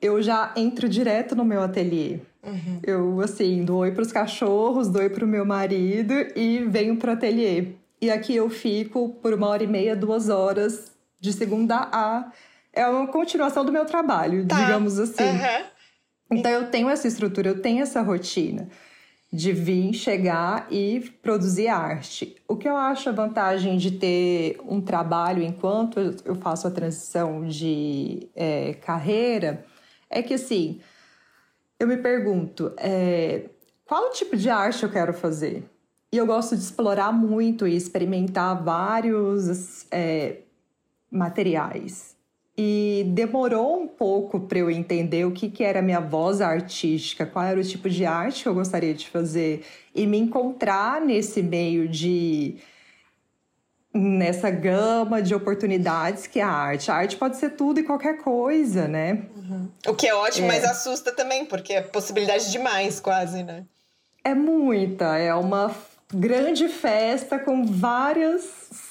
eu 0.02 0.22
já 0.22 0.54
entro 0.56 0.88
direto 0.88 1.36
no 1.36 1.44
meu 1.44 1.62
ateliê. 1.62 2.20
Uhum. 2.44 2.80
Eu, 2.84 3.22
assim, 3.22 3.66
dou 3.66 3.80
oi 3.80 3.92
pros 3.92 4.12
cachorros, 4.12 4.88
dou 4.88 5.02
oi 5.02 5.10
pro 5.10 5.28
meu 5.28 5.46
marido 5.46 6.14
e 6.36 6.60
venho 6.60 6.96
pro 6.96 7.12
ateliê. 7.12 7.74
E 8.02 8.10
aqui 8.10 8.36
eu 8.36 8.50
fico 8.50 9.10
por 9.22 9.34
uma 9.34 9.48
hora 9.48 9.64
e 9.64 9.68
meia, 9.68 9.96
duas 9.96 10.30
horas, 10.30 10.92
de 11.20 11.34
segunda 11.34 11.90
a... 11.92 12.32
É 12.72 12.88
uma 12.88 13.08
continuação 13.08 13.66
do 13.66 13.72
meu 13.72 13.86
trabalho, 13.86 14.46
tá. 14.46 14.56
digamos 14.56 15.00
assim. 15.00 15.24
Uhum. 15.24 15.66
Então 16.32 16.52
eu 16.52 16.70
tenho 16.70 16.90
essa 16.90 17.08
estrutura, 17.08 17.50
eu 17.50 17.60
tenho 17.60 17.82
essa 17.82 18.02
rotina 18.02 18.70
de 19.32 19.52
vir, 19.52 19.94
chegar 19.94 20.68
e 20.72 21.12
produzir 21.22 21.68
arte. 21.68 22.36
O 22.48 22.56
que 22.56 22.68
eu 22.68 22.78
acho 22.78 23.10
a 23.10 23.12
vantagem 23.12 23.78
de 23.78 23.92
ter 23.92 24.58
um 24.66 24.80
trabalho 24.80 25.44
enquanto 25.44 26.00
eu 26.24 26.36
faço 26.36 26.68
a 26.68 26.72
transição 26.72 27.46
de 27.46 28.30
é, 28.36 28.74
carreira 28.76 29.66
é 30.10 30.24
que, 30.24 30.34
assim, 30.34 30.80
eu 31.80 31.88
me 31.88 31.98
pergunto 31.98 32.74
é, 32.78 33.50
qual 33.86 34.12
tipo 34.12 34.36
de 34.36 34.50
arte 34.50 34.84
eu 34.84 34.90
quero 34.90 35.14
fazer? 35.14 35.64
E 36.12 36.18
eu 36.18 36.26
gosto 36.26 36.56
de 36.56 36.62
explorar 36.62 37.12
muito 37.12 37.68
e 37.68 37.76
experimentar 37.76 38.64
vários 38.64 39.86
é, 39.92 40.40
materiais. 41.12 42.17
E 42.60 43.06
demorou 43.10 43.80
um 43.80 43.88
pouco 43.88 44.40
para 44.40 44.58
eu 44.58 44.72
entender 44.72 45.26
o 45.26 45.32
que, 45.32 45.48
que 45.48 45.64
era 45.64 45.78
a 45.78 45.82
minha 45.82 46.00
voz 46.00 46.42
artística, 46.42 47.26
qual 47.26 47.46
era 47.46 47.60
o 47.60 47.64
tipo 47.64 47.88
de 47.88 48.04
arte 48.04 48.42
que 48.42 48.50
eu 48.50 48.56
gostaria 48.56 48.96
de 48.96 49.08
fazer 49.08 49.64
e 49.94 50.08
me 50.08 50.18
encontrar 50.18 51.00
nesse 51.00 51.44
meio 51.44 51.88
de 51.88 52.58
nessa 53.94 54.50
gama 54.50 55.22
de 55.22 55.34
oportunidades 55.34 56.28
que 56.28 56.40
é 56.40 56.44
a 56.44 56.50
arte. 56.50 56.92
A 56.92 56.96
arte 56.96 57.16
pode 57.16 57.38
ser 57.38 57.52
tudo 57.52 57.80
e 57.80 57.84
qualquer 57.84 58.18
coisa, 58.20 58.88
né? 58.88 59.24
Uhum. 59.36 59.70
O 59.88 59.94
que 59.94 60.08
é 60.08 60.14
ótimo, 60.14 60.46
é. 60.46 60.50
mas 60.50 60.64
assusta 60.64 61.12
também, 61.12 61.46
porque 61.46 61.74
é 61.74 61.82
possibilidade 61.82 62.52
demais, 62.52 63.00
quase, 63.00 63.44
né? 63.44 63.66
É 64.24 64.36
muita, 64.36 65.18
é 65.18 65.34
uma 65.34 65.74
grande 66.14 66.70
festa 66.70 67.38
com 67.38 67.66
várias 67.66 68.42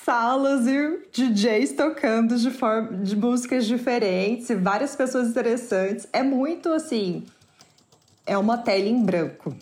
salas 0.05 0.67
e 0.67 1.01
DJs 1.11 1.73
tocando 1.73 2.37
de, 2.37 2.51
forma, 2.51 2.99
de 2.99 3.17
músicas 3.17 3.67
diferentes 3.67 4.49
várias 4.61 4.95
pessoas 4.95 5.29
interessantes. 5.29 6.07
É 6.13 6.23
muito 6.23 6.71
assim. 6.73 7.25
É 8.27 8.37
uma 8.37 8.59
tela 8.59 8.87
em 8.87 9.03
branco 9.03 9.57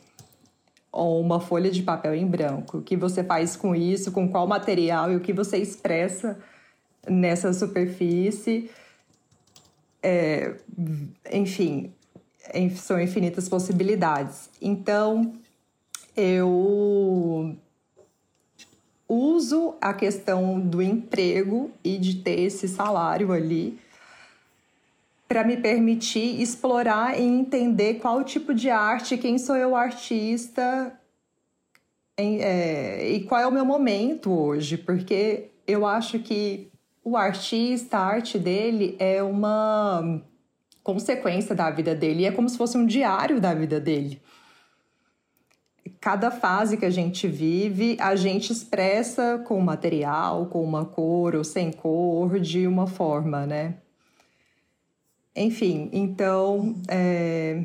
ou 0.91 1.21
uma 1.21 1.41
folha 1.41 1.71
de 1.71 1.83
papel 1.83 2.15
em 2.15 2.27
branco. 2.27 2.79
O 2.79 2.83
que 2.83 2.97
você 2.97 3.23
faz 3.23 3.57
com 3.57 3.75
isso, 3.75 4.11
com 4.11 4.29
qual 4.29 4.47
material 4.47 5.13
e 5.13 5.17
o 5.17 5.21
que 5.21 5.33
você 5.33 5.59
expressa 5.59 6.39
nessa 7.09 7.53
superfície. 7.53 8.71
É, 10.03 10.55
enfim, 11.33 11.93
são 12.77 13.01
infinitas 13.01 13.49
possibilidades. 13.49 14.51
Então, 14.61 15.35
eu 16.17 17.57
uso 19.09 19.75
a 19.81 19.93
questão 19.93 20.61
do 20.61 20.83
emprego 20.83 21.71
e 21.83 21.99
de 21.99 22.17
ter 22.17 22.41
esse 22.41 22.67
salário 22.69 23.33
ali 23.33 23.79
para 25.29 25.45
me 25.45 25.57
permitir 25.57 26.41
explorar 26.41 27.19
e 27.19 27.23
entender 27.23 27.95
qual 27.95 28.23
tipo 28.23 28.55
de 28.55 28.71
arte, 28.71 29.19
quem 29.19 29.39
sou 29.39 29.57
eu 29.57 29.75
artista 29.75 30.93
em, 32.17 32.41
é, 32.41 33.11
e 33.11 33.25
qual 33.25 33.41
é 33.41 33.47
o 33.47 33.53
meu 33.53 33.65
momento 33.65 34.31
hoje, 34.31 34.77
porque 34.77 35.51
eu 35.67 35.87
acho 35.87 36.19
que 36.19 36.71
o 37.03 37.17
artista, 37.17 37.99
a 37.99 38.05
arte 38.05 38.39
dele 38.39 38.97
é 38.99 39.23
uma 39.23 40.23
consequência 40.83 41.55
da 41.55 41.71
vida 41.71 41.95
dele, 41.95 42.25
é 42.25 42.31
como 42.31 42.49
se 42.49 42.57
fosse 42.57 42.77
um 42.77 42.87
diário 42.87 43.41
da 43.41 43.55
vida 43.55 43.81
dele. 43.81 44.21
Cada 46.01 46.31
fase 46.31 46.77
que 46.77 46.85
a 46.85 46.91
gente 46.91 47.29
vive, 47.29 47.97
a 48.01 48.17
gente 48.17 48.53
expressa 48.53 49.43
com 49.47 49.61
material, 49.61 50.47
com 50.47 50.63
uma 50.63 50.85
cor 50.85 51.35
ou 51.35 51.45
sem 51.45 51.73
cor, 51.73 52.41
de 52.41 52.67
uma 52.67 52.87
forma, 52.87 53.47
né? 53.47 53.75
Enfim, 55.37 55.91
então, 55.93 56.77
é... 56.89 57.65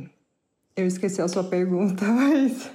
eu 0.76 0.88
esqueci 0.88 1.22
a 1.22 1.28
sua 1.28 1.44
pergunta, 1.44 2.04
mas. 2.12 2.72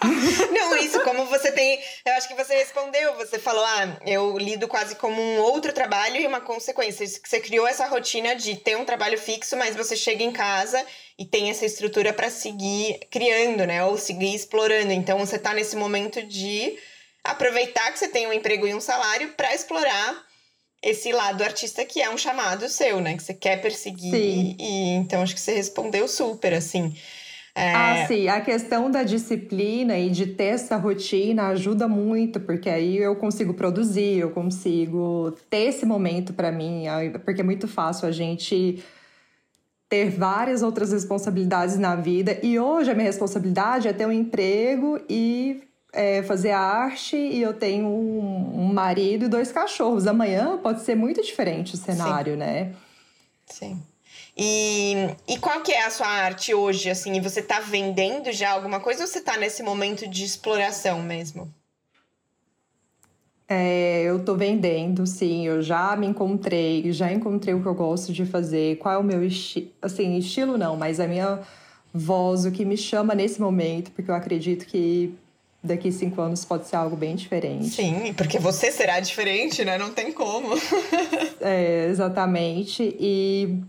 Não, 0.52 0.76
isso, 0.76 1.00
como 1.02 1.24
você 1.26 1.52
tem. 1.52 1.80
Eu 2.04 2.12
acho 2.14 2.28
que 2.28 2.34
você 2.34 2.54
respondeu. 2.56 3.14
Você 3.14 3.38
falou, 3.38 3.64
ah, 3.64 3.98
eu 4.04 4.36
lido 4.38 4.68
quase 4.68 4.94
como 4.96 5.20
um 5.20 5.38
outro 5.38 5.72
trabalho 5.72 6.16
e 6.16 6.26
uma 6.26 6.40
consequência. 6.40 7.06
Você 7.06 7.40
criou 7.40 7.66
essa 7.66 7.86
rotina 7.86 8.34
de 8.34 8.56
ter 8.56 8.76
um 8.76 8.84
trabalho 8.84 9.18
fixo, 9.18 9.56
mas 9.56 9.76
você 9.76 9.96
chega 9.96 10.22
em 10.22 10.32
casa 10.32 10.84
e 11.18 11.24
tem 11.24 11.50
essa 11.50 11.64
estrutura 11.64 12.12
para 12.12 12.30
seguir 12.30 13.00
criando, 13.10 13.66
né? 13.66 13.84
Ou 13.84 13.96
seguir 13.96 14.34
explorando. 14.34 14.92
Então, 14.92 15.18
você 15.18 15.38
tá 15.38 15.54
nesse 15.54 15.76
momento 15.76 16.22
de 16.22 16.78
aproveitar 17.24 17.92
que 17.92 17.98
você 17.98 18.08
tem 18.08 18.26
um 18.26 18.32
emprego 18.32 18.66
e 18.66 18.74
um 18.74 18.80
salário 18.80 19.32
para 19.36 19.54
explorar 19.54 20.24
esse 20.82 21.10
lado 21.10 21.42
artista 21.42 21.84
que 21.84 22.00
é 22.00 22.08
um 22.08 22.18
chamado 22.18 22.68
seu, 22.68 23.00
né? 23.00 23.16
Que 23.16 23.22
você 23.22 23.34
quer 23.34 23.60
perseguir. 23.60 24.10
Sim. 24.10 24.56
E, 24.58 24.94
então, 24.94 25.22
acho 25.22 25.34
que 25.34 25.40
você 25.40 25.54
respondeu 25.54 26.06
super, 26.06 26.54
assim. 26.54 26.96
É... 27.56 27.72
Ah, 27.74 28.06
sim. 28.06 28.28
A 28.28 28.38
questão 28.42 28.90
da 28.90 29.02
disciplina 29.02 29.98
e 29.98 30.10
de 30.10 30.26
ter 30.26 30.44
essa 30.44 30.76
rotina 30.76 31.46
ajuda 31.48 31.88
muito, 31.88 32.38
porque 32.38 32.68
aí 32.68 32.98
eu 32.98 33.16
consigo 33.16 33.54
produzir, 33.54 34.18
eu 34.18 34.30
consigo 34.30 35.34
ter 35.48 35.68
esse 35.68 35.86
momento 35.86 36.34
para 36.34 36.52
mim, 36.52 36.84
porque 37.24 37.40
é 37.40 37.44
muito 37.44 37.66
fácil 37.66 38.06
a 38.06 38.12
gente 38.12 38.84
ter 39.88 40.10
várias 40.10 40.62
outras 40.62 40.92
responsabilidades 40.92 41.78
na 41.78 41.96
vida. 41.96 42.38
E 42.42 42.58
hoje 42.58 42.90
a 42.90 42.94
minha 42.94 43.06
responsabilidade 43.06 43.88
é 43.88 43.92
ter 43.94 44.04
um 44.04 44.12
emprego 44.12 45.00
e 45.08 45.62
é, 45.94 46.22
fazer 46.24 46.50
arte 46.50 47.16
e 47.16 47.40
eu 47.40 47.54
tenho 47.54 47.86
um, 47.86 48.60
um, 48.60 48.74
marido 48.74 49.24
e 49.24 49.28
dois 49.28 49.50
cachorros. 49.50 50.06
Amanhã 50.06 50.58
pode 50.58 50.82
ser 50.82 50.94
muito 50.94 51.22
diferente 51.22 51.72
o 51.72 51.78
cenário, 51.78 52.34
Sim. 52.34 52.38
né? 52.38 52.74
Sim. 53.46 53.82
E, 54.36 54.94
e 55.26 55.38
qual 55.38 55.62
que 55.62 55.72
é 55.72 55.86
a 55.86 55.90
sua 55.90 56.06
arte 56.06 56.52
hoje, 56.52 56.90
assim? 56.90 57.18
Você 57.20 57.40
tá 57.40 57.60
vendendo 57.60 58.30
já 58.32 58.50
alguma 58.50 58.80
coisa 58.80 59.02
ou 59.02 59.06
você 59.06 59.20
tá 59.20 59.38
nesse 59.38 59.62
momento 59.62 60.06
de 60.06 60.24
exploração 60.24 61.02
mesmo? 61.02 61.50
É, 63.48 64.02
eu 64.02 64.22
tô 64.24 64.34
vendendo, 64.34 65.06
sim. 65.06 65.46
Eu 65.46 65.62
já 65.62 65.96
me 65.96 66.06
encontrei, 66.06 66.92
já 66.92 67.10
encontrei 67.10 67.54
o 67.54 67.62
que 67.62 67.66
eu 67.66 67.74
gosto 67.74 68.12
de 68.12 68.26
fazer. 68.26 68.76
Qual 68.76 68.94
é 68.94 68.98
o 68.98 69.04
meu 69.04 69.24
estilo? 69.24 69.70
Assim, 69.80 70.18
estilo 70.18 70.58
não, 70.58 70.76
mas 70.76 71.00
a 71.00 71.06
minha 71.06 71.40
voz, 71.94 72.44
o 72.44 72.50
que 72.50 72.64
me 72.64 72.76
chama 72.76 73.14
nesse 73.14 73.40
momento, 73.40 73.90
porque 73.92 74.10
eu 74.10 74.14
acredito 74.14 74.66
que 74.66 75.14
daqui 75.62 75.90
cinco 75.90 76.20
anos 76.20 76.44
pode 76.44 76.66
ser 76.66 76.76
algo 76.76 76.94
bem 76.94 77.14
diferente. 77.14 77.68
Sim, 77.68 78.12
porque 78.14 78.38
você 78.38 78.70
será 78.70 79.00
diferente, 79.00 79.64
né? 79.64 79.78
Não 79.78 79.90
tem 79.92 80.12
como. 80.12 80.48
é, 81.40 81.86
exatamente. 81.86 82.96
E 83.00 83.62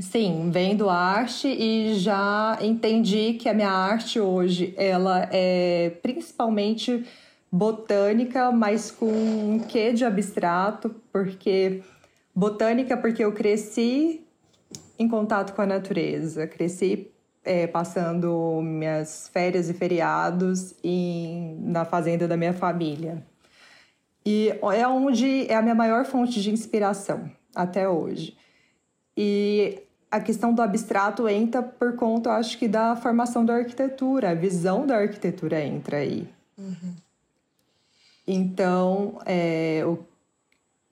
Sim, 0.00 0.50
vendo 0.50 0.88
arte 0.88 1.46
e 1.46 1.94
já 1.94 2.58
entendi 2.62 3.34
que 3.34 3.48
a 3.48 3.54
minha 3.54 3.70
arte 3.70 4.18
hoje 4.18 4.72
ela 4.76 5.28
é 5.30 5.90
principalmente 6.02 7.06
botânica, 7.52 8.50
mas 8.50 8.90
com 8.90 9.06
um 9.06 9.58
quê 9.58 9.92
de 9.92 10.04
abstrato, 10.04 10.88
porque 11.12 11.82
botânica 12.34 12.96
porque 12.96 13.22
eu 13.22 13.32
cresci 13.32 14.24
em 14.98 15.06
contato 15.06 15.54
com 15.54 15.60
a 15.60 15.66
natureza, 15.66 16.46
cresci 16.46 17.10
é, 17.44 17.66
passando 17.66 18.60
minhas 18.62 19.28
férias 19.28 19.68
e 19.68 19.74
feriados 19.74 20.74
em, 20.82 21.58
na 21.60 21.84
fazenda 21.84 22.26
da 22.26 22.38
minha 22.38 22.54
família. 22.54 23.22
E 24.24 24.48
é 24.72 24.88
onde 24.88 25.46
é 25.46 25.56
a 25.56 25.62
minha 25.62 25.74
maior 25.74 26.06
fonte 26.06 26.40
de 26.40 26.50
inspiração 26.50 27.30
até 27.54 27.86
hoje. 27.88 28.36
E 29.16 29.82
a 30.10 30.20
questão 30.20 30.52
do 30.52 30.60
abstrato 30.60 31.28
entra 31.28 31.62
por 31.62 31.94
conta, 31.94 32.32
acho 32.32 32.58
que, 32.58 32.66
da 32.66 32.96
formação 32.96 33.44
da 33.44 33.54
arquitetura, 33.54 34.30
a 34.30 34.34
visão 34.34 34.86
da 34.86 34.96
arquitetura 34.96 35.64
entra 35.64 35.98
aí. 35.98 36.28
Uhum. 36.58 36.94
Então, 38.26 39.20
é, 39.24 39.78
eu, 39.78 40.04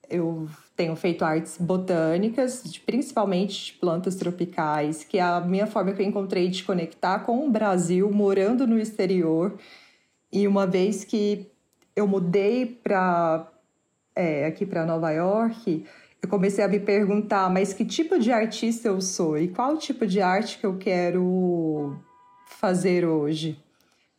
eu 0.09 0.47
tenho 0.75 0.95
feito 0.95 1.25
artes 1.25 1.57
botânicas, 1.59 2.63
de, 2.63 2.79
principalmente 2.79 3.65
de 3.65 3.73
plantas 3.73 4.15
tropicais, 4.15 5.03
que 5.03 5.17
é 5.17 5.21
a 5.21 5.41
minha 5.41 5.67
forma 5.67 5.91
que 5.91 6.01
eu 6.01 6.05
encontrei 6.05 6.47
de 6.47 6.63
conectar 6.63 7.19
com 7.19 7.45
o 7.45 7.51
Brasil, 7.51 8.09
morando 8.09 8.65
no 8.65 8.79
exterior. 8.79 9.57
E 10.31 10.47
uma 10.47 10.65
vez 10.65 11.03
que 11.03 11.47
eu 11.93 12.07
mudei 12.07 12.65
para 12.65 13.51
é, 14.15 14.45
aqui 14.45 14.65
para 14.65 14.85
Nova 14.85 15.11
York, 15.11 15.85
eu 16.21 16.29
comecei 16.29 16.63
a 16.63 16.67
me 16.67 16.79
perguntar, 16.79 17.49
mas 17.49 17.73
que 17.73 17.85
tipo 17.85 18.19
de 18.19 18.31
artista 18.31 18.87
eu 18.87 18.99
sou 19.01 19.37
e 19.37 19.47
qual 19.47 19.77
tipo 19.77 20.05
de 20.05 20.21
arte 20.21 20.57
que 20.57 20.65
eu 20.65 20.77
quero 20.77 21.97
fazer 22.45 23.05
hoje? 23.05 23.57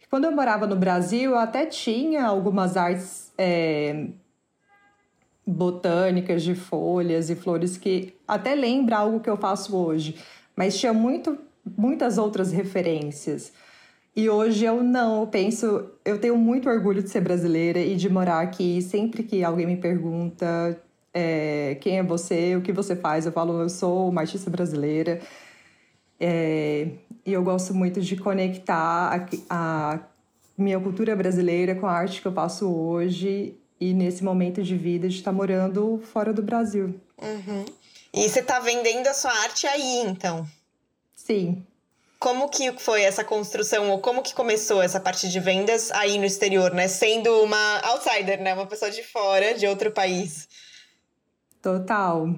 Quando 0.08 0.24
eu 0.24 0.32
morava 0.32 0.66
no 0.66 0.74
Brasil, 0.74 1.30
eu 1.30 1.38
até 1.38 1.66
tinha 1.66 2.24
algumas 2.24 2.76
artes 2.76 3.32
é, 3.38 4.08
botânicas 5.46 6.42
de 6.42 6.54
folhas 6.54 7.30
e 7.30 7.36
flores 7.36 7.76
que 7.76 8.14
até 8.26 8.54
lembra 8.54 8.98
algo 8.98 9.20
que 9.20 9.30
eu 9.30 9.36
faço 9.36 9.76
hoje, 9.76 10.16
mas 10.56 10.76
tinha 10.76 10.92
muito, 10.92 11.38
muitas 11.76 12.18
outras 12.18 12.50
referências. 12.50 13.52
E 14.16 14.28
hoje 14.28 14.64
eu 14.64 14.82
não, 14.82 15.20
eu 15.20 15.26
penso, 15.28 15.88
eu 16.04 16.18
tenho 16.18 16.36
muito 16.36 16.68
orgulho 16.68 17.02
de 17.02 17.08
ser 17.08 17.20
brasileira 17.20 17.78
e 17.78 17.94
de 17.94 18.08
morar 18.08 18.40
aqui. 18.40 18.82
Sempre 18.82 19.22
que 19.22 19.44
alguém 19.44 19.66
me 19.66 19.76
pergunta 19.76 20.76
é, 21.12 21.76
quem 21.80 21.98
é 21.98 22.02
você, 22.02 22.56
o 22.56 22.62
que 22.62 22.72
você 22.72 22.94
faz. 22.94 23.26
Eu 23.26 23.32
falo, 23.32 23.60
eu 23.60 23.68
sou 23.68 24.08
uma 24.08 24.22
artista 24.22 24.50
brasileira. 24.50 25.20
É, 26.18 26.88
e 27.24 27.32
eu 27.32 27.42
gosto 27.42 27.74
muito 27.74 28.00
de 28.00 28.16
conectar 28.16 29.26
a, 29.48 29.94
a, 29.94 30.00
minha 30.56 30.78
cultura 30.78 31.16
brasileira 31.16 31.74
com 31.74 31.86
a 31.86 31.92
arte 31.92 32.20
que 32.20 32.28
eu 32.28 32.32
faço 32.32 32.70
hoje 32.70 33.56
e 33.80 33.94
nesse 33.94 34.22
momento 34.22 34.62
de 34.62 34.76
vida 34.76 35.08
de 35.08 35.16
estar 35.16 35.32
morando 35.32 36.02
fora 36.12 36.32
do 36.32 36.42
Brasil. 36.42 37.00
Uhum. 37.20 37.64
E 38.12 38.28
você 38.28 38.40
está 38.40 38.60
vendendo 38.60 39.06
a 39.06 39.14
sua 39.14 39.30
arte 39.30 39.66
aí, 39.66 40.02
então? 40.06 40.46
Sim. 41.16 41.64
Como 42.18 42.50
que 42.50 42.70
foi 42.72 43.02
essa 43.02 43.24
construção, 43.24 43.90
ou 43.90 43.98
como 44.00 44.22
que 44.22 44.34
começou 44.34 44.82
essa 44.82 45.00
parte 45.00 45.26
de 45.26 45.40
vendas 45.40 45.90
aí 45.92 46.18
no 46.18 46.26
exterior, 46.26 46.74
né? 46.74 46.86
Sendo 46.86 47.30
uma 47.42 47.80
outsider, 47.84 48.42
né? 48.42 48.52
Uma 48.52 48.66
pessoa 48.66 48.90
de 48.90 49.02
fora, 49.02 49.54
de 49.54 49.66
outro 49.66 49.90
país. 49.90 50.46
Total. 51.62 52.34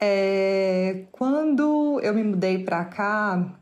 É, 0.00 1.04
quando 1.12 2.00
eu 2.02 2.14
me 2.14 2.22
mudei 2.22 2.58
para 2.58 2.84
cá, 2.84 3.58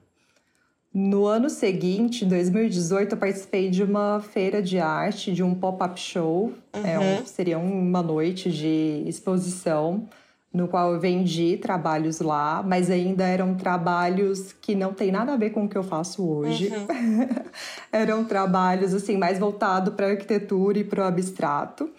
no 0.95 1.27
ano 1.27 1.49
seguinte, 1.49 2.25
em 2.25 2.29
2018, 2.29 3.13
eu 3.13 3.19
participei 3.19 3.71
de 3.71 3.83
uma 3.83 4.21
feira 4.21 4.63
de 4.63 4.79
arte, 4.79 5.33
de 5.33 5.43
um 5.43 5.55
pop-up 5.55 5.99
show. 5.99 6.53
Uhum. 6.75 6.87
É 6.87 6.99
um, 6.99 7.25
seria 7.25 7.59
uma 7.59 8.03
noite 8.03 8.51
de 8.51 9.03
exposição, 9.07 10.07
no 10.53 10.69
qual 10.69 10.93
eu 10.93 11.01
vendi 11.01 11.57
trabalhos 11.57 12.21
lá, 12.21 12.63
mas 12.63 12.91
ainda 12.91 13.27
eram 13.27 13.55
trabalhos 13.55 14.53
que 14.53 14.75
não 14.75 14.93
tem 14.93 15.11
nada 15.11 15.33
a 15.33 15.37
ver 15.37 15.51
com 15.51 15.65
o 15.65 15.69
que 15.69 15.79
eu 15.79 15.83
faço 15.83 16.29
hoje. 16.29 16.69
Uhum. 16.69 17.27
eram 17.91 18.25
trabalhos 18.25 18.93
assim 18.93 19.17
mais 19.17 19.39
voltados 19.39 19.95
para 19.95 20.09
arquitetura 20.09 20.79
e 20.79 20.85
para 20.85 21.05
o 21.05 21.07
abstrato. 21.07 21.91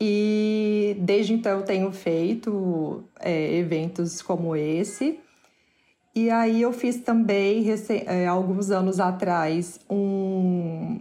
E 0.00 0.96
desde 1.00 1.32
então 1.32 1.62
tenho 1.62 1.90
feito 1.92 3.04
é, 3.18 3.56
eventos 3.56 4.20
como 4.20 4.54
esse. 4.54 5.18
E 6.14 6.30
aí 6.30 6.62
eu 6.62 6.72
fiz 6.72 6.96
também, 6.96 7.66
é, 8.06 8.26
alguns 8.26 8.70
anos 8.70 9.00
atrás, 9.00 9.80
um 9.88 10.98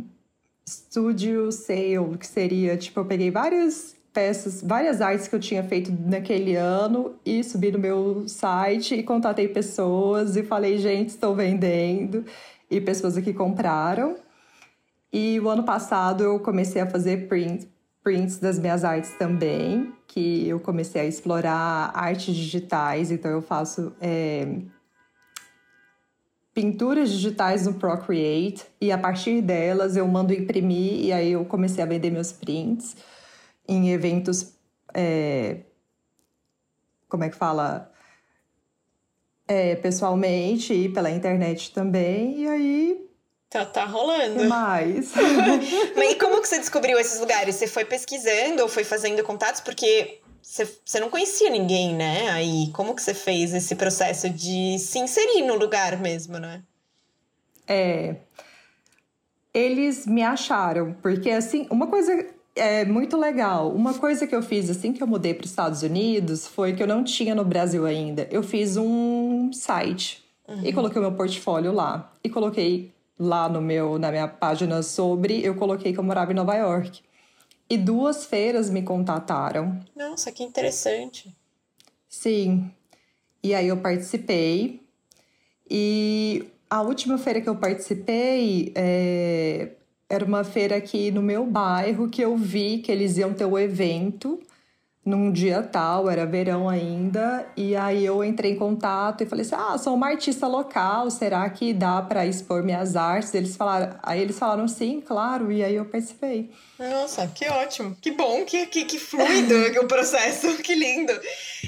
studio 0.67 1.51
sale, 1.51 2.17
que 2.19 2.27
seria, 2.27 2.75
tipo, 2.75 2.99
eu 2.99 3.05
peguei 3.05 3.31
várias 3.31 3.95
peças, 4.11 4.61
várias 4.61 5.01
artes 5.01 5.27
que 5.27 5.35
eu 5.35 5.39
tinha 5.39 5.63
feito 5.63 5.91
naquele 5.91 6.55
ano 6.55 7.15
e 7.25 7.43
subi 7.43 7.71
no 7.71 7.77
meu 7.77 8.27
site 8.27 8.95
e 8.95 9.03
contatei 9.03 9.47
pessoas 9.47 10.37
e 10.37 10.43
falei, 10.43 10.77
gente, 10.77 11.09
estou 11.09 11.35
vendendo. 11.35 12.25
E 12.71 12.81
pessoas 12.81 13.17
aqui 13.17 13.33
compraram. 13.33 14.15
E 15.13 15.39
o 15.39 15.49
ano 15.49 15.63
passado 15.63 16.23
eu 16.23 16.39
comecei 16.39 16.81
a 16.81 16.89
fazer 16.89 17.27
print, 17.27 17.69
prints 18.05 18.37
das 18.37 18.59
minhas 18.59 18.83
artes 18.83 19.13
também, 19.17 19.91
que 20.05 20.47
eu 20.47 20.59
comecei 20.59 21.01
a 21.01 21.05
explorar 21.05 21.91
artes 21.95 22.35
digitais, 22.35 23.09
então 23.09 23.31
eu 23.31 23.41
faço 23.41 23.95
é, 23.99 24.59
pinturas 26.53 27.09
digitais 27.09 27.65
no 27.65 27.73
Procreate 27.73 28.63
e 28.79 28.91
a 28.91 28.97
partir 28.97 29.41
delas 29.41 29.97
eu 29.97 30.07
mando 30.07 30.31
imprimir 30.31 31.05
e 31.05 31.11
aí 31.11 31.31
eu 31.31 31.43
comecei 31.45 31.83
a 31.83 31.87
vender 31.87 32.11
meus 32.11 32.31
prints 32.31 32.95
em 33.67 33.89
eventos. 33.89 34.53
É, 34.93 35.61
como 37.09 37.23
é 37.23 37.29
que 37.29 37.35
fala? 37.35 37.91
É, 39.47 39.75
pessoalmente 39.77 40.73
e 40.73 40.89
pela 40.89 41.09
internet 41.09 41.73
também, 41.73 42.41
e 42.41 42.47
aí 42.47 43.09
Tá, 43.55 43.63
tá 43.63 43.85
rolando. 43.85 44.43
Mais. 44.49 45.13
Mas 45.95 46.11
e 46.11 46.15
como 46.15 46.41
que 46.41 46.47
você 46.47 46.59
descobriu 46.59 46.99
esses 46.99 47.21
lugares? 47.21 47.55
Você 47.55 47.67
foi 47.67 47.85
pesquisando 47.85 48.61
ou 48.63 48.67
foi 48.67 48.83
fazendo 48.83 49.23
contatos? 49.23 49.61
Porque 49.61 50.19
você, 50.41 50.67
você 50.83 50.99
não 50.99 51.09
conhecia 51.09 51.49
ninguém, 51.49 51.95
né? 51.95 52.29
Aí, 52.31 52.69
como 52.73 52.93
que 52.93 53.01
você 53.01 53.13
fez 53.13 53.53
esse 53.53 53.73
processo 53.75 54.29
de 54.29 54.77
se 54.77 54.99
inserir 54.99 55.43
no 55.43 55.55
lugar 55.55 55.97
mesmo, 56.01 56.37
né? 56.37 56.63
É. 57.65 58.17
Eles 59.53 60.05
me 60.05 60.21
acharam, 60.21 60.93
porque 61.01 61.29
assim, 61.29 61.65
uma 61.69 61.87
coisa 61.87 62.27
é 62.57 62.83
muito 62.83 63.15
legal. 63.15 63.71
Uma 63.71 63.93
coisa 63.93 64.27
que 64.27 64.35
eu 64.35 64.43
fiz 64.43 64.69
assim 64.69 64.91
que 64.91 65.01
eu 65.01 65.07
mudei 65.07 65.33
para 65.33 65.45
os 65.45 65.49
Estados 65.49 65.81
Unidos 65.81 66.45
foi 66.45 66.73
que 66.73 66.83
eu 66.83 66.87
não 66.87 67.05
tinha 67.05 67.33
no 67.33 67.45
Brasil 67.45 67.85
ainda. 67.85 68.27
Eu 68.29 68.43
fiz 68.43 68.75
um 68.75 69.49
site 69.53 70.21
uhum. 70.45 70.59
e 70.61 70.73
coloquei 70.73 70.99
o 70.99 71.01
meu 71.01 71.13
portfólio 71.13 71.71
lá 71.71 72.11
e 72.21 72.29
coloquei 72.29 72.93
lá 73.17 73.47
no 73.47 73.61
meu 73.61 73.97
na 73.97 74.11
minha 74.11 74.27
página 74.27 74.83
sobre, 74.83 75.43
eu 75.43 75.55
coloquei 75.55 75.93
que 75.93 75.99
eu 75.99 76.03
morava 76.03 76.31
em 76.31 76.35
Nova 76.35 76.55
York. 76.55 77.01
E 77.69 77.77
duas 77.77 78.25
feiras 78.25 78.69
me 78.69 78.83
contataram. 78.83 79.79
Nossa, 79.95 80.31
que 80.31 80.43
interessante. 80.43 81.35
Sim. 82.07 82.71
E 83.43 83.53
aí 83.55 83.67
eu 83.67 83.77
participei. 83.77 84.81
E 85.69 86.45
a 86.69 86.81
última 86.81 87.17
feira 87.17 87.41
que 87.41 87.49
eu 87.49 87.55
participei 87.55 88.71
é, 88.75 89.71
era 90.07 90.23
uma 90.23 90.43
feira 90.43 90.75
aqui 90.75 91.09
no 91.09 91.21
meu 91.21 91.45
bairro 91.45 92.09
que 92.09 92.21
eu 92.21 92.37
vi 92.37 92.79
que 92.79 92.91
eles 92.91 93.17
iam 93.17 93.33
ter 93.33 93.45
o 93.45 93.53
um 93.53 93.59
evento 93.59 94.39
num 95.05 95.31
dia 95.31 95.61
tal, 95.61 96.09
era 96.09 96.25
verão 96.25 96.67
ainda, 96.67 97.47
e 97.55 97.75
aí 97.75 98.03
eu 98.03 98.23
entrei 98.23 98.53
em 98.53 98.55
contato 98.55 99.21
e 99.21 99.25
falei 99.27 99.45
assim: 99.45 99.55
"Ah, 99.55 99.77
sou 99.77 99.93
uma 99.93 100.07
artista 100.07 100.47
local, 100.47 101.11
será 101.11 101.47
que 101.49 101.73
dá 101.73 102.01
para 102.01 102.25
expor 102.25 102.63
minhas 102.63 102.95
artes?" 102.95 103.33
Eles 103.35 103.55
falaram, 103.55 103.95
aí 104.01 104.19
eles 104.19 104.39
falaram: 104.39 104.67
"Sim, 104.67 104.99
claro", 104.99 105.51
e 105.51 105.63
aí 105.63 105.75
eu 105.75 105.85
participei. 105.85 106.49
Nossa, 106.79 107.27
que 107.27 107.47
ótimo. 107.47 107.95
Que 108.01 108.11
bom, 108.11 108.43
que 108.45 108.65
que, 108.65 108.85
que 108.85 108.97
fluido 108.97 109.55
o 109.79 109.87
processo, 109.87 110.57
que 110.57 110.73
lindo. 110.73 111.13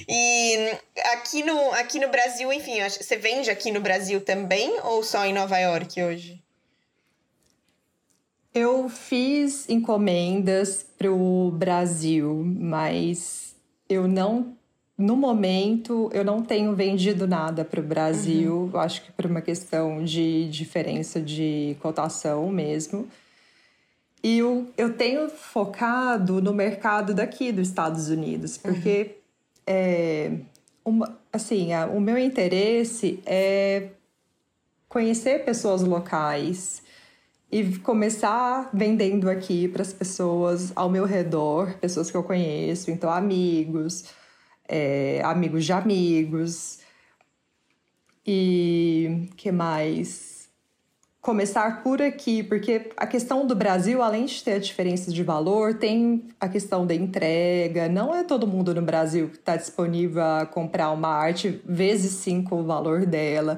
E 0.10 0.71
aqui 1.13 1.43
no 1.43 1.71
aqui 1.73 2.00
no 2.00 2.10
Brasil, 2.10 2.52
enfim, 2.52 2.80
você 2.89 3.17
vende 3.17 3.52
aqui 3.52 3.71
no 3.71 3.82
Brasil 3.82 4.19
também 4.19 4.80
ou 4.84 5.04
só 5.04 5.23
em 5.26 5.34
Nova 5.34 5.58
York 5.60 6.02
hoje? 6.02 6.46
Eu 8.59 8.89
fiz 8.89 9.69
encomendas 9.69 10.83
para 10.97 11.11
o 11.11 11.51
Brasil, 11.51 12.43
mas 12.43 13.55
eu 13.87 14.07
não, 14.07 14.57
no 14.97 15.15
momento, 15.15 16.09
eu 16.11 16.25
não 16.25 16.41
tenho 16.41 16.73
vendido 16.73 17.27
nada 17.27 17.63
para 17.63 17.79
o 17.79 17.83
Brasil. 17.83 18.71
Uhum. 18.73 18.79
Acho 18.79 19.03
que 19.03 19.11
por 19.11 19.27
uma 19.27 19.41
questão 19.41 20.03
de 20.03 20.49
diferença 20.49 21.21
de 21.21 21.77
cotação 21.83 22.49
mesmo. 22.49 23.07
E 24.23 24.39
eu, 24.39 24.67
eu 24.75 24.91
tenho 24.91 25.29
focado 25.29 26.41
no 26.41 26.51
mercado 26.51 27.13
daqui 27.13 27.51
dos 27.51 27.67
Estados 27.67 28.09
Unidos, 28.09 28.57
porque 28.57 29.01
uhum. 29.03 29.63
é, 29.67 30.31
uma, 30.83 31.15
assim, 31.31 31.73
a, 31.73 31.85
o 31.85 32.01
meu 32.01 32.17
interesse 32.17 33.19
é 33.23 33.89
conhecer 34.89 35.45
pessoas 35.45 35.83
locais 35.83 36.87
e 37.51 37.77
começar 37.79 38.69
vendendo 38.73 39.29
aqui 39.29 39.67
para 39.67 39.81
as 39.81 39.93
pessoas 39.93 40.73
ao 40.75 40.89
meu 40.89 41.05
redor, 41.05 41.77
pessoas 41.79 42.12
que 42.12 42.17
eu 42.17 42.23
conheço, 42.23 42.91
então 42.91 43.10
amigos, 43.10 44.05
é, 44.67 45.21
amigos 45.23 45.65
de 45.65 45.71
amigos. 45.71 46.79
E 48.25 49.29
que 49.38 49.51
mais? 49.51 50.49
Começar 51.21 51.81
por 51.81 52.01
aqui, 52.01 52.43
porque 52.43 52.89
a 52.97 53.07
questão 53.07 53.47
do 53.47 53.55
Brasil, 53.55 54.01
além 54.01 54.25
de 54.25 54.43
ter 54.43 54.53
a 54.53 54.60
diferença 54.60 55.12
de 55.12 55.23
valor, 55.23 55.73
tem 55.73 56.27
a 56.39 56.47
questão 56.49 56.86
da 56.86 56.93
entrega. 56.93 57.88
Não 57.88 58.13
é 58.13 58.23
todo 58.23 58.45
mundo 58.45 58.75
no 58.75 58.81
Brasil 58.81 59.29
que 59.29 59.38
está 59.38 59.55
disponível 59.55 60.23
a 60.23 60.45
comprar 60.45 60.91
uma 60.91 61.10
arte 61.10 61.62
vezes 61.65 62.13
cinco 62.13 62.55
o 62.57 62.63
valor 62.63 63.05
dela. 63.05 63.57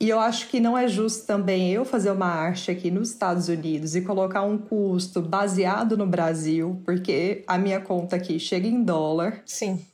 E 0.00 0.08
eu 0.08 0.20
acho 0.20 0.48
que 0.48 0.60
não 0.60 0.78
é 0.78 0.86
justo 0.86 1.26
também 1.26 1.72
eu 1.72 1.84
fazer 1.84 2.12
uma 2.12 2.26
arte 2.26 2.70
aqui 2.70 2.88
nos 2.88 3.10
Estados 3.10 3.48
Unidos 3.48 3.96
e 3.96 4.00
colocar 4.00 4.42
um 4.42 4.56
custo 4.56 5.20
baseado 5.20 5.96
no 5.96 6.06
Brasil, 6.06 6.80
porque 6.84 7.42
a 7.48 7.58
minha 7.58 7.80
conta 7.80 8.14
aqui 8.14 8.38
chega 8.38 8.68
em 8.68 8.82
dólar. 8.82 9.42
Sim. 9.44 9.84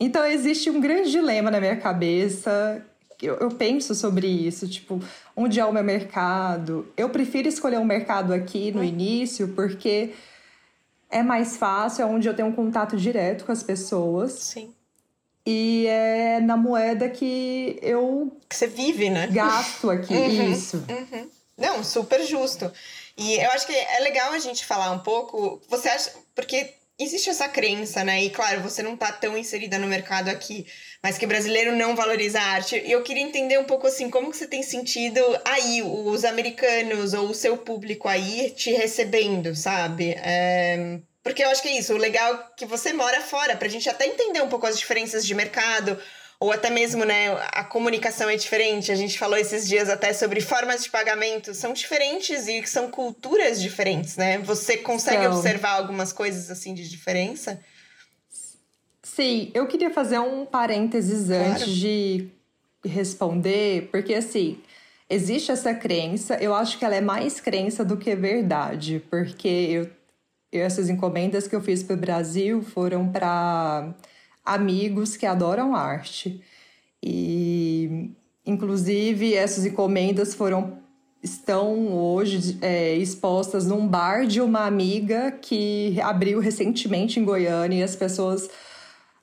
Então 0.00 0.24
existe 0.24 0.70
um 0.70 0.80
grande 0.80 1.10
dilema 1.10 1.50
na 1.50 1.60
minha 1.60 1.76
cabeça. 1.76 2.82
Eu, 3.20 3.36
eu 3.36 3.50
penso 3.50 3.94
sobre 3.94 4.26
isso, 4.26 4.66
tipo, 4.68 5.00
onde 5.34 5.60
é 5.60 5.64
o 5.64 5.72
meu 5.72 5.84
mercado? 5.84 6.86
Eu 6.96 7.10
prefiro 7.10 7.46
escolher 7.46 7.78
um 7.78 7.84
mercado 7.84 8.32
aqui 8.32 8.72
no 8.72 8.80
hum. 8.80 8.84
início, 8.84 9.48
porque 9.48 10.14
é 11.10 11.22
mais 11.22 11.58
fácil, 11.58 12.02
é 12.02 12.06
onde 12.06 12.26
eu 12.26 12.34
tenho 12.34 12.48
um 12.48 12.52
contato 12.52 12.96
direto 12.96 13.44
com 13.44 13.52
as 13.52 13.62
pessoas. 13.62 14.32
Sim. 14.32 14.75
E 15.46 15.86
é 15.86 16.40
na 16.40 16.56
moeda 16.56 17.08
que 17.08 17.78
eu. 17.80 18.36
Que 18.48 18.56
você 18.56 18.66
vive, 18.66 19.08
né? 19.08 19.28
Gasto 19.28 19.88
aqui. 19.88 20.12
Uhum, 20.12 20.52
Isso. 20.52 20.84
Uhum. 20.88 21.30
Não, 21.56 21.84
super 21.84 22.22
justo. 22.24 22.70
E 23.16 23.34
eu 23.34 23.50
acho 23.52 23.66
que 23.66 23.72
é 23.72 24.00
legal 24.00 24.32
a 24.32 24.38
gente 24.40 24.66
falar 24.66 24.90
um 24.90 24.98
pouco. 24.98 25.62
Você 25.68 25.88
acha. 25.88 26.10
Porque 26.34 26.74
existe 26.98 27.30
essa 27.30 27.48
crença, 27.48 28.02
né? 28.02 28.24
E 28.24 28.30
claro, 28.30 28.60
você 28.60 28.82
não 28.82 28.96
tá 28.96 29.12
tão 29.12 29.38
inserida 29.38 29.78
no 29.78 29.86
mercado 29.86 30.28
aqui, 30.28 30.66
mas 31.00 31.16
que 31.16 31.26
brasileiro 31.26 31.76
não 31.76 31.94
valoriza 31.94 32.40
a 32.40 32.44
arte. 32.44 32.82
E 32.84 32.90
eu 32.90 33.02
queria 33.04 33.22
entender 33.22 33.58
um 33.58 33.64
pouco 33.64 33.86
assim, 33.86 34.10
como 34.10 34.30
que 34.30 34.36
você 34.36 34.48
tem 34.48 34.64
sentido 34.64 35.20
aí, 35.44 35.80
os 35.80 36.24
americanos 36.24 37.14
ou 37.14 37.30
o 37.30 37.34
seu 37.34 37.56
público 37.56 38.08
aí 38.08 38.50
te 38.50 38.72
recebendo, 38.72 39.54
sabe? 39.54 40.14
É 40.18 40.98
porque 41.26 41.42
eu 41.42 41.50
acho 41.50 41.60
que 41.60 41.66
é 41.66 41.76
isso, 41.76 41.92
o 41.92 41.96
legal 41.96 42.34
é 42.34 42.38
que 42.56 42.64
você 42.64 42.92
mora 42.92 43.20
fora, 43.20 43.56
pra 43.56 43.66
gente 43.66 43.88
até 43.88 44.06
entender 44.06 44.40
um 44.42 44.48
pouco 44.48 44.64
as 44.64 44.78
diferenças 44.78 45.26
de 45.26 45.34
mercado, 45.34 45.98
ou 46.38 46.52
até 46.52 46.70
mesmo, 46.70 47.04
né, 47.04 47.36
a 47.50 47.64
comunicação 47.64 48.30
é 48.30 48.36
diferente. 48.36 48.92
A 48.92 48.94
gente 48.94 49.18
falou 49.18 49.36
esses 49.36 49.66
dias 49.66 49.88
até 49.88 50.12
sobre 50.12 50.40
formas 50.40 50.84
de 50.84 50.90
pagamento, 50.90 51.52
são 51.52 51.72
diferentes 51.72 52.46
e 52.46 52.64
são 52.64 52.92
culturas 52.92 53.60
diferentes, 53.60 54.16
né? 54.16 54.38
Você 54.38 54.76
consegue 54.76 55.24
então, 55.24 55.34
observar 55.34 55.72
algumas 55.72 56.12
coisas 56.12 56.48
assim 56.48 56.72
de 56.72 56.88
diferença? 56.88 57.60
Sim, 59.02 59.50
eu 59.52 59.66
queria 59.66 59.90
fazer 59.90 60.20
um 60.20 60.46
parênteses 60.46 61.26
claro. 61.26 61.42
antes 61.42 61.68
de 61.70 62.28
responder, 62.84 63.88
porque 63.90 64.14
assim, 64.14 64.60
existe 65.10 65.50
essa 65.50 65.74
crença, 65.74 66.36
eu 66.36 66.54
acho 66.54 66.78
que 66.78 66.84
ela 66.84 66.94
é 66.94 67.00
mais 67.00 67.40
crença 67.40 67.84
do 67.84 67.96
que 67.96 68.14
verdade, 68.14 69.02
porque 69.10 69.48
eu 69.48 69.96
essas 70.52 70.88
encomendas 70.88 71.46
que 71.46 71.54
eu 71.54 71.60
fiz 71.60 71.82
para 71.82 71.94
o 71.94 71.98
Brasil 71.98 72.62
foram 72.62 73.08
para 73.08 73.94
amigos 74.44 75.16
que 75.16 75.26
adoram 75.26 75.74
arte. 75.74 76.40
E, 77.02 78.10
inclusive, 78.44 79.34
essas 79.34 79.66
encomendas 79.66 80.34
foram 80.34 80.78
estão 81.22 81.92
hoje 81.92 82.58
é, 82.62 82.94
expostas 82.94 83.66
num 83.66 83.86
bar 83.86 84.26
de 84.26 84.40
uma 84.40 84.64
amiga 84.64 85.32
que 85.32 86.00
abriu 86.00 86.38
recentemente 86.38 87.18
em 87.18 87.24
Goiânia 87.24 87.80
e 87.80 87.82
as 87.82 87.96
pessoas 87.96 88.48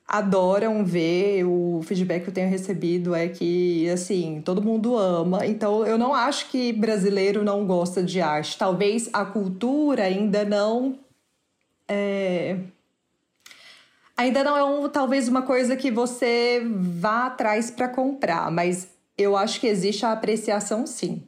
adoram 0.06 0.84
ver. 0.84 1.44
O 1.44 1.80
feedback 1.82 2.24
que 2.24 2.30
eu 2.30 2.34
tenho 2.34 2.50
recebido 2.50 3.14
é 3.14 3.28
que, 3.28 3.88
assim, 3.88 4.42
todo 4.44 4.62
mundo 4.62 4.96
ama. 4.96 5.46
Então, 5.46 5.86
eu 5.86 5.96
não 5.96 6.14
acho 6.14 6.50
que 6.50 6.72
brasileiro 6.72 7.42
não 7.42 7.66
gosta 7.66 8.02
de 8.02 8.20
arte. 8.20 8.58
Talvez 8.58 9.08
a 9.12 9.24
cultura 9.24 10.04
ainda 10.04 10.44
não 10.44 10.98
é... 11.88 12.58
Ainda 14.16 14.44
não 14.44 14.56
é 14.56 14.62
um, 14.64 14.88
talvez 14.88 15.26
uma 15.26 15.42
coisa 15.42 15.76
que 15.76 15.90
você 15.90 16.62
vá 16.64 17.26
atrás 17.26 17.70
para 17.70 17.88
comprar, 17.88 18.50
mas 18.50 18.88
eu 19.18 19.36
acho 19.36 19.60
que 19.60 19.66
existe 19.66 20.06
a 20.06 20.12
apreciação 20.12 20.86
sim. 20.86 21.26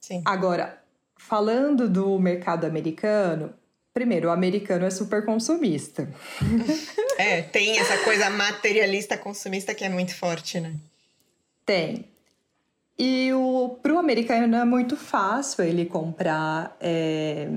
Sim. 0.00 0.22
Agora, 0.24 0.80
falando 1.16 1.88
do 1.88 2.18
mercado 2.18 2.64
americano, 2.64 3.52
primeiro, 3.92 4.28
o 4.28 4.30
americano 4.30 4.84
é 4.84 4.90
super 4.90 5.24
consumista. 5.24 6.08
É, 7.18 7.42
tem 7.42 7.78
essa 7.78 7.98
coisa 7.98 8.30
materialista 8.30 9.18
consumista 9.18 9.74
que 9.74 9.84
é 9.84 9.88
muito 9.88 10.16
forte, 10.16 10.58
né? 10.58 10.74
Tem. 11.64 12.08
E 12.98 13.30
para 13.80 13.92
o 13.92 13.98
americano 13.98 14.56
é 14.56 14.64
muito 14.64 14.96
fácil 14.96 15.62
ele 15.62 15.84
comprar. 15.84 16.74
É, 16.80 17.48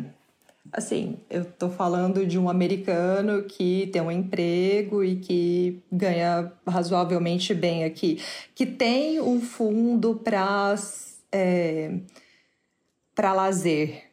assim, 0.76 1.18
eu 1.30 1.44
estou 1.44 1.70
falando 1.70 2.26
de 2.26 2.38
um 2.38 2.50
americano 2.50 3.44
que 3.44 3.88
tem 3.94 4.02
um 4.02 4.12
emprego 4.12 5.04
e 5.04 5.16
que 5.16 5.82
ganha 5.92 6.52
razoavelmente 6.68 7.54
bem 7.54 7.86
aqui, 7.86 8.22
que 8.54 8.66
tem 8.66 9.22
um 9.22 9.40
fundo 9.40 10.16
para 10.16 10.76
é, 11.32 11.92
para 13.14 13.34
lazer. 13.34 14.04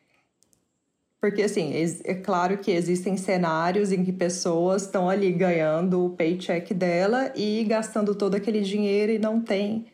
Porque, 1.21 1.43
assim, 1.43 1.73
é 2.05 2.15
claro 2.15 2.59
que 2.59 2.71
existem 2.71 3.17
cenários 3.17 3.93
em 3.93 4.05
que 4.05 4.13
pessoas 4.13 4.83
estão 4.83 5.09
ali 5.09 5.31
ganhando 5.31 6.05
o 6.05 6.11
paycheck 6.11 6.75
dela 6.75 7.33
e 7.37 7.63
gastando 7.65 8.15
todo 8.15 8.35
aquele 8.35 8.61
dinheiro 8.61 9.13
e 9.13 9.19
não 9.19 9.41
tem 9.41 9.87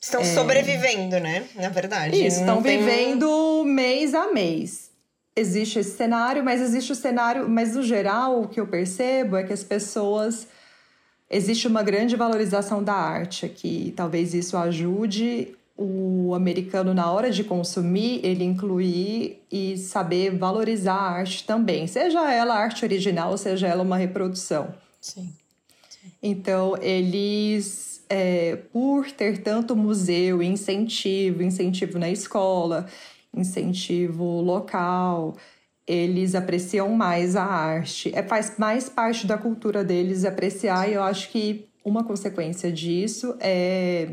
Estão 0.00 0.22
é... 0.22 0.24
sobrevivendo, 0.24 1.20
né? 1.20 1.46
Na 1.54 1.68
verdade. 1.68 2.16
Isso, 2.16 2.40
estão 2.40 2.62
vivendo 2.62 3.62
mês 3.64 4.14
a 4.14 4.32
mês. 4.32 4.89
Existe 5.34 5.78
esse 5.78 5.96
cenário, 5.96 6.44
mas 6.44 6.60
existe 6.60 6.92
o 6.92 6.94
cenário. 6.94 7.48
Mas 7.48 7.74
no 7.74 7.82
geral, 7.82 8.42
o 8.42 8.48
que 8.48 8.60
eu 8.60 8.66
percebo 8.66 9.36
é 9.36 9.44
que 9.44 9.52
as 9.52 9.62
pessoas. 9.62 10.46
Existe 11.32 11.68
uma 11.68 11.82
grande 11.82 12.16
valorização 12.16 12.82
da 12.82 12.94
arte 12.94 13.46
aqui. 13.46 13.94
Talvez 13.96 14.34
isso 14.34 14.56
ajude 14.56 15.54
o 15.82 16.34
americano, 16.34 16.92
na 16.92 17.10
hora 17.10 17.30
de 17.30 17.42
consumir, 17.42 18.20
ele 18.22 18.44
incluir 18.44 19.42
e 19.50 19.78
saber 19.78 20.36
valorizar 20.36 20.92
a 20.92 21.10
arte 21.10 21.46
também. 21.46 21.86
Seja 21.86 22.30
ela 22.30 22.54
arte 22.54 22.84
original, 22.84 23.38
seja 23.38 23.66
ela 23.66 23.82
uma 23.82 23.96
reprodução. 23.96 24.74
Sim. 25.00 25.32
Sim. 25.88 26.12
Então, 26.22 26.76
eles 26.82 28.04
é, 28.10 28.56
por 28.72 29.10
ter 29.10 29.38
tanto 29.38 29.74
museu, 29.76 30.42
incentivo, 30.42 31.42
incentivo 31.42 31.98
na 31.98 32.10
escola, 32.10 32.86
incentivo 33.34 34.40
local, 34.40 35.36
eles 35.86 36.34
apreciam 36.34 36.88
mais 36.90 37.36
a 37.36 37.44
arte. 37.44 38.12
É, 38.14 38.22
faz 38.22 38.54
mais 38.58 38.88
parte 38.88 39.26
da 39.26 39.36
cultura 39.36 39.82
deles 39.84 40.24
apreciar, 40.24 40.88
e 40.88 40.94
eu 40.94 41.02
acho 41.02 41.30
que 41.30 41.68
uma 41.84 42.04
consequência 42.04 42.70
disso 42.70 43.36
é 43.40 44.08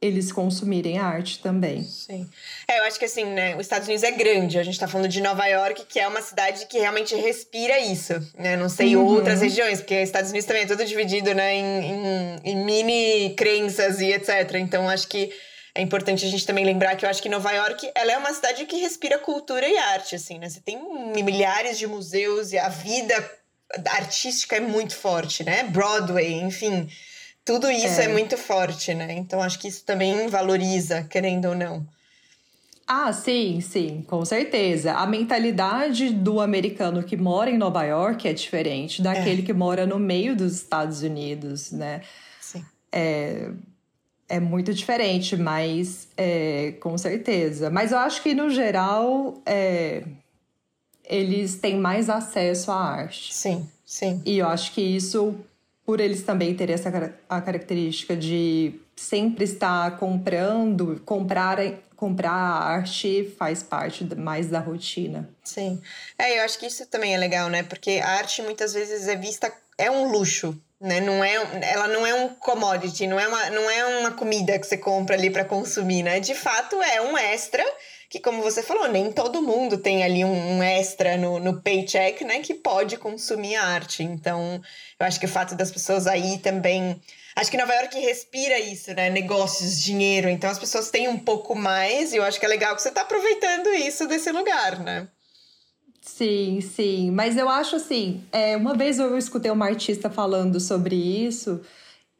eles 0.00 0.30
consumirem 0.30 0.98
arte 0.98 1.40
também. 1.40 1.82
Sim. 1.82 2.28
É, 2.68 2.78
eu 2.78 2.84
acho 2.84 2.98
que 2.98 3.04
assim, 3.04 3.24
né, 3.24 3.56
os 3.56 3.62
Estados 3.62 3.88
Unidos 3.88 4.04
é 4.04 4.12
grande. 4.12 4.58
A 4.58 4.62
gente 4.62 4.78
tá 4.78 4.86
falando 4.86 5.08
de 5.08 5.20
Nova 5.20 5.44
York, 5.46 5.86
que 5.88 5.98
é 5.98 6.06
uma 6.06 6.22
cidade 6.22 6.66
que 6.66 6.78
realmente 6.78 7.16
respira 7.16 7.80
isso, 7.80 8.14
né? 8.38 8.56
Não 8.56 8.68
sei 8.68 8.94
uhum. 8.94 9.04
outras 9.04 9.40
regiões, 9.40 9.80
porque 9.80 9.96
os 9.96 10.04
Estados 10.04 10.30
Unidos 10.30 10.46
também 10.46 10.62
é 10.62 10.66
tudo 10.66 10.84
dividido, 10.84 11.34
né, 11.34 11.52
em, 11.52 11.64
em, 11.64 12.36
em 12.44 12.64
mini 12.64 13.34
crenças 13.34 14.00
e 14.00 14.12
etc. 14.12 14.54
Então, 14.60 14.88
acho 14.88 15.08
que 15.08 15.32
é 15.78 15.82
importante 15.82 16.24
a 16.24 16.28
gente 16.28 16.46
também 16.46 16.64
lembrar 16.64 16.96
que 16.96 17.04
eu 17.04 17.08
acho 17.08 17.22
que 17.22 17.28
Nova 17.28 17.52
York, 17.52 17.90
ela 17.94 18.12
é 18.12 18.18
uma 18.18 18.32
cidade 18.32 18.66
que 18.66 18.76
respira 18.76 19.18
cultura 19.18 19.66
e 19.66 19.78
arte, 19.78 20.16
assim, 20.16 20.38
né? 20.38 20.48
Você 20.48 20.60
tem 20.60 20.78
milhares 21.22 21.78
de 21.78 21.86
museus 21.86 22.52
e 22.52 22.58
a 22.58 22.68
vida 22.68 23.14
artística 23.90 24.56
é 24.56 24.60
muito 24.60 24.96
forte, 24.96 25.44
né? 25.44 25.64
Broadway, 25.64 26.32
enfim 26.32 26.88
tudo 27.48 27.70
isso 27.70 27.98
é. 27.98 28.04
é 28.04 28.08
muito 28.08 28.36
forte, 28.36 28.92
né? 28.92 29.14
Então 29.14 29.40
acho 29.40 29.58
que 29.58 29.68
isso 29.68 29.82
também 29.82 30.28
valoriza, 30.28 31.04
querendo 31.04 31.46
ou 31.46 31.54
não. 31.54 31.86
Ah, 32.86 33.10
sim, 33.10 33.62
sim, 33.62 34.04
com 34.06 34.22
certeza. 34.22 34.92
A 34.92 35.06
mentalidade 35.06 36.10
do 36.10 36.42
americano 36.42 37.02
que 37.02 37.16
mora 37.16 37.50
em 37.50 37.56
Nova 37.56 37.84
York 37.84 38.28
é 38.28 38.34
diferente 38.34 39.00
daquele 39.00 39.40
é. 39.40 39.44
que 39.46 39.54
mora 39.54 39.86
no 39.86 39.98
meio 39.98 40.36
dos 40.36 40.56
Estados 40.56 41.00
Unidos, 41.02 41.72
né? 41.72 42.02
Sim. 42.38 42.62
É, 42.92 43.50
é 44.28 44.38
muito 44.38 44.74
diferente, 44.74 45.36
mas 45.36 46.08
é, 46.16 46.72
com 46.80 46.96
certeza. 46.98 47.70
Mas 47.70 47.92
eu 47.92 47.98
acho 47.98 48.22
que, 48.22 48.34
no 48.34 48.50
geral, 48.50 49.40
é, 49.46 50.04
eles 51.04 51.56
têm 51.56 51.78
mais 51.78 52.10
acesso 52.10 52.70
à 52.70 52.76
arte. 52.76 53.34
Sim, 53.34 53.66
sim. 53.84 54.22
E 54.26 54.38
eu 54.38 54.46
acho 54.46 54.72
que 54.74 54.82
isso 54.82 55.34
por 55.84 56.00
eles 56.00 56.22
também 56.22 56.54
terem 56.54 56.74
essa 56.74 57.14
a 57.28 57.40
característica 57.40 58.14
de 58.14 58.74
sempre 58.98 59.44
estar 59.44 59.96
comprando, 59.98 61.00
comprar 61.04 61.58
comprar 61.98 62.30
arte 62.30 63.34
faz 63.36 63.60
parte 63.60 64.04
mais 64.14 64.48
da 64.48 64.60
rotina. 64.60 65.28
Sim. 65.42 65.82
É, 66.16 66.38
eu 66.38 66.44
acho 66.44 66.56
que 66.56 66.66
isso 66.66 66.86
também 66.86 67.12
é 67.12 67.18
legal, 67.18 67.48
né? 67.48 67.64
Porque 67.64 68.00
a 68.00 68.10
arte 68.10 68.40
muitas 68.40 68.72
vezes 68.72 69.08
é 69.08 69.16
vista 69.16 69.52
é 69.76 69.90
um 69.90 70.08
luxo, 70.08 70.56
né? 70.80 71.00
Não 71.00 71.24
é, 71.24 71.34
ela 71.72 71.88
não 71.88 72.06
é 72.06 72.14
um 72.14 72.28
commodity, 72.28 73.08
não 73.08 73.18
é 73.18 73.26
uma, 73.26 73.50
não 73.50 73.68
é 73.68 73.98
uma 73.98 74.12
comida 74.12 74.56
que 74.60 74.66
você 74.66 74.78
compra 74.78 75.16
ali 75.16 75.28
para 75.28 75.44
consumir, 75.44 76.04
né? 76.04 76.20
De 76.20 76.36
fato 76.36 76.80
é 76.80 77.00
um 77.02 77.18
extra 77.18 77.64
que, 78.08 78.20
como 78.20 78.42
você 78.42 78.62
falou, 78.62 78.88
nem 78.88 79.12
todo 79.12 79.42
mundo 79.42 79.76
tem 79.76 80.02
ali 80.02 80.24
um, 80.24 80.56
um 80.56 80.62
extra 80.62 81.16
no, 81.16 81.38
no 81.38 81.60
paycheck, 81.60 82.24
né, 82.24 82.40
que 82.40 82.54
pode 82.54 82.96
consumir 82.96 83.56
arte. 83.56 84.02
Então, 84.02 84.60
eu 84.98 85.06
acho 85.06 85.20
que 85.20 85.26
o 85.26 85.28
fato 85.28 85.54
das 85.54 85.70
pessoas 85.70 86.06
aí 86.06 86.38
também. 86.38 87.00
Acho 87.38 87.52
que 87.52 87.56
Nova 87.56 87.72
York 87.72 87.96
respira 88.00 88.58
isso, 88.58 88.92
né? 88.94 89.08
Negócios, 89.10 89.80
dinheiro. 89.80 90.28
Então 90.28 90.50
as 90.50 90.58
pessoas 90.58 90.90
têm 90.90 91.06
um 91.08 91.18
pouco 91.18 91.54
mais, 91.54 92.12
e 92.12 92.16
eu 92.16 92.24
acho 92.24 92.40
que 92.40 92.44
é 92.44 92.48
legal 92.48 92.74
que 92.74 92.82
você 92.82 92.88
está 92.88 93.02
aproveitando 93.02 93.68
isso 93.68 94.08
desse 94.08 94.32
lugar, 94.32 94.80
né? 94.80 95.06
Sim, 96.00 96.60
sim. 96.60 97.12
Mas 97.12 97.36
eu 97.36 97.48
acho 97.48 97.76
assim, 97.76 98.24
é, 98.32 98.56
uma 98.56 98.74
vez 98.74 98.98
eu 98.98 99.16
escutei 99.16 99.52
uma 99.52 99.66
artista 99.66 100.10
falando 100.10 100.58
sobre 100.58 100.96
isso 100.96 101.60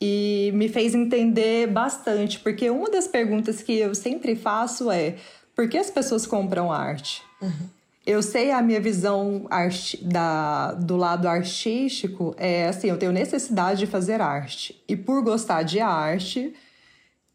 e 0.01 0.53
me 0.55 0.69
fez 0.69 0.95
entender 0.95 1.67
bastante, 1.67 2.39
porque 2.39 2.71
uma 2.71 2.89
das 2.89 3.09
perguntas 3.09 3.61
que 3.61 3.77
eu 3.77 3.97
sempre 3.97 4.37
faço 4.37 4.89
é 4.89 5.17
por 5.53 5.69
que 5.69 5.79
as 5.79 5.91
pessoas 5.91 6.27
compram 6.27 6.71
arte? 6.71 7.25
Uhum. 7.43 7.69
Eu 8.09 8.23
sei 8.23 8.51
a 8.53 8.63
minha 8.63 8.81
visão 8.81 9.47
art, 9.51 9.97
da, 10.01 10.73
do 10.73 10.97
lado 10.97 11.29
artístico 11.29 12.35
é 12.39 12.67
assim, 12.67 12.89
eu 12.89 12.97
tenho 12.97 13.13
necessidade 13.13 13.81
de 13.81 13.87
fazer 13.87 14.23
arte. 14.23 14.83
E 14.89 14.97
por 14.97 15.23
gostar 15.23 15.63
de 15.63 15.79
arte, 15.79 16.55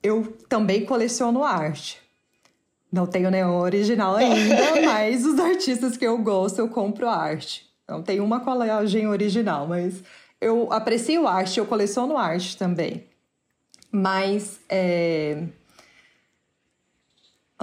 eu 0.01 0.35
também 0.49 0.83
coleciono 0.83 1.43
arte. 1.43 2.01
Não 2.91 3.05
tenho 3.05 3.29
nenhum 3.29 3.55
original 3.59 4.15
ainda, 4.17 4.81
mas 4.83 5.23
os 5.23 5.39
artistas 5.39 5.95
que 5.95 6.07
eu 6.07 6.17
gosto, 6.17 6.57
eu 6.57 6.67
compro 6.67 7.07
arte. 7.07 7.69
Não 7.87 8.01
tenho 8.01 8.23
uma 8.23 8.39
colagem 8.39 9.05
original, 9.07 9.67
mas 9.67 10.01
eu 10.41 10.73
aprecio 10.73 11.27
arte, 11.27 11.59
eu 11.59 11.67
coleciono 11.67 12.17
arte 12.17 12.57
também. 12.57 13.03
Mas 13.91 14.59
é, 14.67 15.43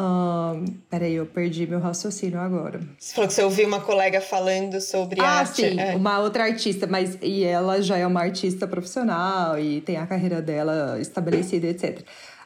um, 0.00 0.64
peraí, 0.88 1.14
eu 1.14 1.26
perdi 1.26 1.66
meu 1.66 1.78
raciocínio 1.78 2.40
agora. 2.40 2.80
Você 2.98 3.14
falou 3.14 3.28
que 3.28 3.34
você 3.34 3.42
ouviu 3.42 3.66
uma 3.66 3.80
colega 3.80 4.20
falando 4.20 4.80
sobre 4.80 5.20
ah, 5.20 5.40
arte. 5.40 5.64
Ah, 5.64 5.68
sim, 5.68 5.78
é. 5.78 5.94
uma 5.94 6.20
outra 6.20 6.44
artista, 6.44 6.86
mas 6.86 7.18
e 7.20 7.44
ela 7.44 7.82
já 7.82 7.98
é 7.98 8.06
uma 8.06 8.20
artista 8.20 8.66
profissional 8.66 9.58
e 9.58 9.82
tem 9.82 9.98
a 9.98 10.06
carreira 10.06 10.40
dela 10.40 10.98
estabelecida, 10.98 11.66
etc. 11.66 12.02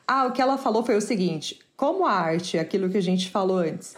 Ah, 0.07 0.27
o 0.27 0.33
que 0.33 0.43
ela 0.43 0.59
falou 0.59 0.85
foi 0.85 0.97
o 0.97 1.01
seguinte: 1.01 1.61
como 1.77 2.05
a 2.05 2.13
arte, 2.13 2.59
aquilo 2.59 2.91
que 2.91 2.99
a 2.99 3.03
gente 3.03 3.31
falou 3.31 3.59
antes, 3.59 3.95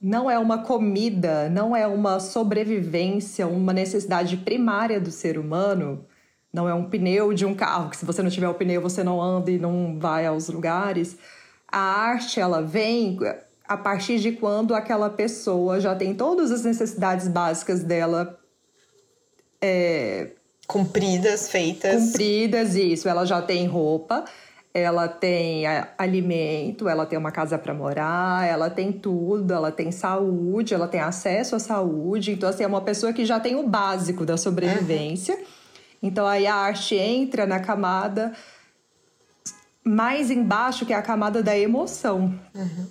não 0.00 0.30
é 0.30 0.38
uma 0.38 0.58
comida, 0.58 1.48
não 1.48 1.74
é 1.74 1.86
uma 1.86 2.20
sobrevivência, 2.20 3.46
uma 3.46 3.72
necessidade 3.72 4.36
primária 4.36 5.00
do 5.00 5.10
ser 5.10 5.38
humano, 5.38 6.04
não 6.52 6.68
é 6.68 6.74
um 6.74 6.84
pneu 6.84 7.32
de 7.32 7.46
um 7.46 7.54
carro, 7.54 7.88
que 7.88 7.96
se 7.96 8.04
você 8.04 8.22
não 8.22 8.28
tiver 8.28 8.48
o 8.48 8.54
pneu 8.54 8.82
você 8.82 9.02
não 9.02 9.22
anda 9.22 9.50
e 9.50 9.58
não 9.58 9.98
vai 9.98 10.26
aos 10.26 10.48
lugares 10.48 11.16
a 11.72 11.80
arte 11.80 12.38
ela 12.38 12.60
vem 12.60 13.18
a 13.66 13.76
partir 13.76 14.18
de 14.18 14.32
quando 14.32 14.74
aquela 14.74 15.08
pessoa 15.08 15.80
já 15.80 15.94
tem 15.94 16.14
todas 16.14 16.52
as 16.52 16.62
necessidades 16.62 17.26
básicas 17.26 17.82
dela 17.82 18.38
é, 19.60 20.32
cumpridas, 20.66 21.50
feitas. 21.50 22.02
Cumpridas, 22.06 22.74
isso. 22.76 23.08
Ela 23.08 23.24
já 23.24 23.40
tem 23.40 23.66
roupa, 23.66 24.24
ela 24.74 25.08
tem 25.08 25.64
alimento, 25.96 26.88
ela 26.88 27.06
tem 27.06 27.18
uma 27.18 27.30
casa 27.30 27.58
para 27.58 27.72
morar, 27.72 28.46
ela 28.46 28.68
tem 28.68 28.92
tudo, 28.92 29.54
ela 29.54 29.70
tem 29.70 29.90
saúde, 29.90 30.74
ela 30.74 30.88
tem 30.88 31.00
acesso 31.00 31.56
à 31.56 31.58
saúde. 31.58 32.32
Então, 32.32 32.48
assim, 32.48 32.64
é 32.64 32.66
uma 32.66 32.80
pessoa 32.80 33.12
que 33.12 33.24
já 33.24 33.40
tem 33.40 33.56
o 33.56 33.66
básico 33.66 34.26
da 34.26 34.36
sobrevivência. 34.36 35.36
Uhum. 35.36 35.44
Então, 36.02 36.26
aí 36.26 36.46
a 36.46 36.54
arte 36.54 36.96
entra 36.96 37.46
na 37.46 37.60
camada 37.60 38.32
mais 39.84 40.30
embaixo, 40.30 40.86
que 40.86 40.92
é 40.92 40.96
a 40.96 41.02
camada 41.02 41.42
da 41.42 41.56
emoção. 41.58 42.38
Uhum. 42.54 42.86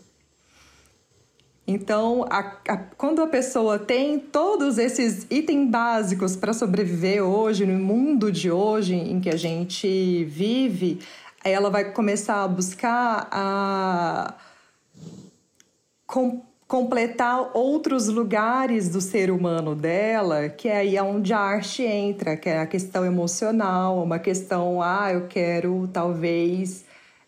Então, 1.66 2.26
a, 2.30 2.40
a, 2.68 2.78
quando 2.98 3.22
a 3.22 3.28
pessoa 3.28 3.80
tem 3.80 4.20
todos 4.20 4.78
esses 4.78 5.26
itens 5.30 5.70
básicos 5.70 6.36
para 6.36 6.54
sobreviver 6.54 7.24
hoje, 7.24 7.66
no 7.66 7.80
mundo 7.80 8.32
de 8.32 8.52
hoje 8.52 8.96
em 8.96 9.22
que 9.22 9.30
a 9.30 9.38
gente 9.38 10.26
vive, 10.26 11.00
ela 11.44 11.70
vai 11.70 11.92
começar 11.92 12.44
a 12.44 12.48
buscar 12.48 13.28
a 13.32 14.34
com, 16.06 16.44
completar 16.72 17.52
outros 17.54 18.08
lugares 18.08 18.88
do 18.88 19.02
ser 19.02 19.30
humano 19.30 19.76
dela, 19.76 20.48
que 20.48 20.70
é 20.70 20.78
aí 20.78 20.98
onde 21.02 21.34
a 21.34 21.38
arte 21.38 21.84
entra, 21.84 22.38
que 22.38 22.48
é 22.48 22.60
a 22.60 22.66
questão 22.66 23.06
emocional, 23.06 24.02
uma 24.02 24.18
questão, 24.18 24.82
ah, 24.82 25.12
eu 25.12 25.28
quero 25.28 25.90
talvez 25.92 26.86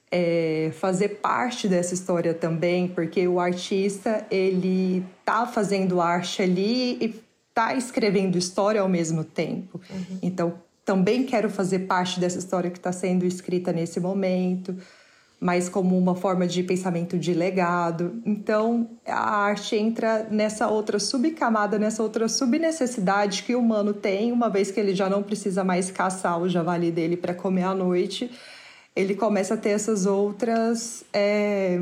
é, 0.10 0.72
fazer 0.80 1.20
parte 1.20 1.68
dessa 1.68 1.94
história 1.94 2.34
também, 2.34 2.88
porque 2.88 3.28
o 3.28 3.38
artista 3.38 4.26
ele 4.32 5.06
tá 5.26 5.46
fazendo 5.46 6.00
arte 6.00 6.42
ali 6.42 6.98
e 7.02 7.22
tá 7.54 7.76
escrevendo 7.76 8.38
história 8.38 8.80
ao 8.80 8.88
mesmo 8.88 9.26
tempo. 9.26 9.82
Uhum. 9.90 10.20
Então, 10.22 10.54
também 10.86 11.24
quero 11.26 11.50
fazer 11.50 11.80
parte 11.80 12.18
dessa 12.18 12.40
história 12.40 12.72
que 12.72 12.78
está 12.78 12.94
sendo 12.94 13.26
escrita 13.26 13.74
nesse 13.74 14.00
momento, 14.00 14.74
mas 15.44 15.68
como 15.68 15.98
uma 15.98 16.16
forma 16.16 16.48
de 16.48 16.64
pensamento 16.64 17.20
de 17.20 17.34
legado. 17.34 18.22
Então, 18.26 18.90
a 19.06 19.42
arte 19.42 19.76
entra 19.76 20.26
nessa 20.32 20.70
outra 20.70 21.00
subcamada, 21.00 21.78
nessa 21.78 22.02
outra 22.02 22.30
subnecessidade 22.30 23.44
que 23.44 23.54
o 23.54 23.60
humano 23.60 23.94
tem, 23.94 24.32
uma 24.32 24.50
vez 24.50 24.72
que 24.72 24.80
ele 24.80 24.96
já 24.96 25.10
não 25.10 25.22
precisa 25.22 25.62
mais 25.62 25.92
caçar 25.92 26.40
o 26.40 26.48
javali 26.48 26.92
dele 26.92 27.18
para 27.18 27.34
comer 27.34 27.64
à 27.64 27.74
noite, 27.74 28.32
ele 28.96 29.16
começa 29.16 29.56
a 29.56 29.58
ter 29.58 29.72
essas 29.72 30.06
outras 30.06 31.04
é, 31.12 31.82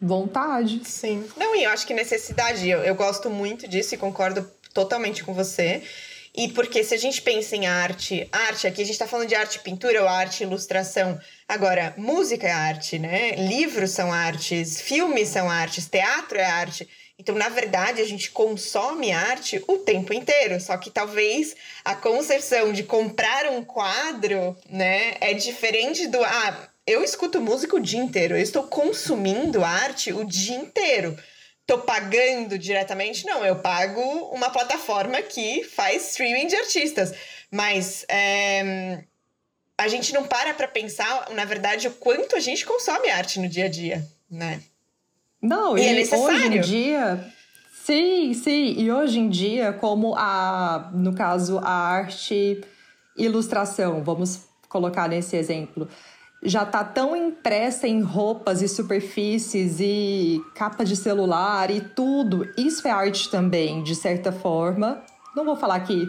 vontades. 0.00 0.88
Sim. 0.88 1.22
Não, 1.36 1.54
e 1.54 1.64
eu 1.64 1.70
acho 1.70 1.86
que 1.86 1.92
necessidade, 1.92 2.66
eu, 2.66 2.78
eu 2.78 2.94
gosto 2.94 3.28
muito 3.28 3.68
disso 3.68 3.94
e 3.94 3.98
concordo 3.98 4.50
totalmente 4.72 5.22
com 5.22 5.34
você. 5.34 5.82
E 6.36 6.48
porque 6.48 6.82
se 6.82 6.92
a 6.92 6.98
gente 6.98 7.22
pensa 7.22 7.54
em 7.54 7.66
arte, 7.66 8.28
arte 8.32 8.66
aqui 8.66 8.82
a 8.82 8.84
gente 8.84 8.94
está 8.94 9.06
falando 9.06 9.28
de 9.28 9.36
arte 9.36 9.60
pintura 9.60 10.02
ou 10.02 10.08
arte 10.08 10.42
ilustração. 10.42 11.16
Agora, 11.48 11.94
música 11.96 12.48
é 12.48 12.50
arte, 12.50 12.98
né? 12.98 13.36
Livros 13.36 13.92
são 13.92 14.12
artes, 14.12 14.80
filmes 14.80 15.28
são 15.28 15.48
artes, 15.48 15.86
teatro 15.86 16.36
é 16.36 16.44
arte. 16.44 16.88
Então, 17.16 17.36
na 17.36 17.48
verdade, 17.48 18.02
a 18.02 18.04
gente 18.04 18.32
consome 18.32 19.12
arte 19.12 19.62
o 19.68 19.78
tempo 19.78 20.12
inteiro. 20.12 20.60
Só 20.60 20.76
que 20.76 20.90
talvez 20.90 21.54
a 21.84 21.94
concepção 21.94 22.72
de 22.72 22.82
comprar 22.82 23.46
um 23.52 23.62
quadro, 23.62 24.56
né, 24.68 25.14
é 25.20 25.34
diferente 25.34 26.08
do 26.08 26.20
ah, 26.24 26.68
eu 26.84 27.04
escuto 27.04 27.40
música 27.40 27.76
o 27.76 27.80
dia 27.80 28.00
inteiro, 28.00 28.36
eu 28.36 28.42
estou 28.42 28.64
consumindo 28.64 29.64
arte 29.64 30.12
o 30.12 30.24
dia 30.24 30.56
inteiro 30.56 31.16
tô 31.66 31.78
pagando 31.78 32.58
diretamente, 32.58 33.24
não, 33.24 33.44
eu 33.44 33.56
pago 33.56 34.00
uma 34.32 34.50
plataforma 34.50 35.20
que 35.22 35.64
faz 35.64 36.10
streaming 36.10 36.46
de 36.46 36.56
artistas. 36.56 37.14
Mas 37.50 38.04
é, 38.08 39.04
a 39.78 39.88
gente 39.88 40.12
não 40.12 40.24
para 40.24 40.54
pra 40.54 40.68
pensar, 40.68 41.30
na 41.30 41.44
verdade, 41.44 41.88
o 41.88 41.92
quanto 41.92 42.36
a 42.36 42.40
gente 42.40 42.66
consome 42.66 43.08
arte 43.10 43.40
no 43.40 43.48
dia 43.48 43.66
a 43.66 43.68
dia, 43.68 44.06
né? 44.30 44.60
Não, 45.40 45.76
e, 45.76 45.82
e 45.82 45.86
é 45.86 45.92
necessário. 45.92 46.36
hoje 46.36 46.46
em 46.46 46.60
dia. 46.60 47.32
Sim, 47.84 48.32
sim. 48.32 48.74
E 48.78 48.90
hoje 48.90 49.18
em 49.18 49.28
dia, 49.28 49.72
como 49.72 50.14
a, 50.16 50.90
no 50.94 51.14
caso, 51.14 51.58
a 51.58 51.70
arte 51.70 52.62
ilustração, 53.16 54.02
vamos 54.02 54.48
colocar 54.68 55.08
nesse 55.08 55.36
exemplo 55.36 55.88
já 56.44 56.62
está 56.62 56.84
tão 56.84 57.16
impressa 57.16 57.88
em 57.88 58.02
roupas 58.02 58.60
e 58.60 58.68
superfícies 58.68 59.78
e 59.80 60.42
capa 60.54 60.84
de 60.84 60.94
celular 60.94 61.70
e 61.70 61.80
tudo. 61.80 62.46
Isso 62.56 62.86
é 62.86 62.90
arte 62.90 63.30
também, 63.30 63.82
de 63.82 63.94
certa 63.94 64.30
forma. 64.30 65.02
Não 65.34 65.44
vou 65.44 65.56
falar 65.56 65.80
que 65.80 66.06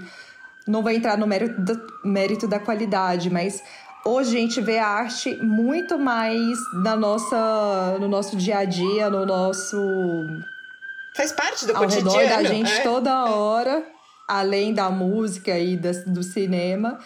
não 0.67 0.82
vou 0.82 0.91
entrar 0.91 1.17
no 1.17 1.26
mérito 1.26 1.62
da, 1.62 1.74
mérito 2.04 2.48
da 2.48 2.60
qualidade, 2.60 3.30
mas 3.30 3.63
hoje 4.06 4.36
a 4.36 4.39
gente 4.39 4.60
vê 4.60 4.78
a 4.78 4.88
arte 4.88 5.36
muito 5.41 5.98
mais 5.98 6.58
na 6.74 6.95
nossa, 6.95 7.98
no 8.00 8.10
nosso 8.10 8.36
dia 8.36 8.58
a 8.58 8.65
dia, 8.65 9.10
no 9.10 9.26
nosso 9.26 9.78
faz 11.15 11.32
parte 11.32 11.65
do 11.65 11.76
ao 11.76 11.84
cotidiano. 11.84 12.17
redor 12.17 12.30
da 12.30 12.43
gente 12.43 12.71
é? 12.71 12.82
toda 12.82 13.26
hora, 13.26 13.86
além 14.28 14.74
da 14.74 14.89
música 14.89 15.58
e 15.58 15.78
da, 15.78 15.91
do 16.06 16.21
cinema. 16.21 17.00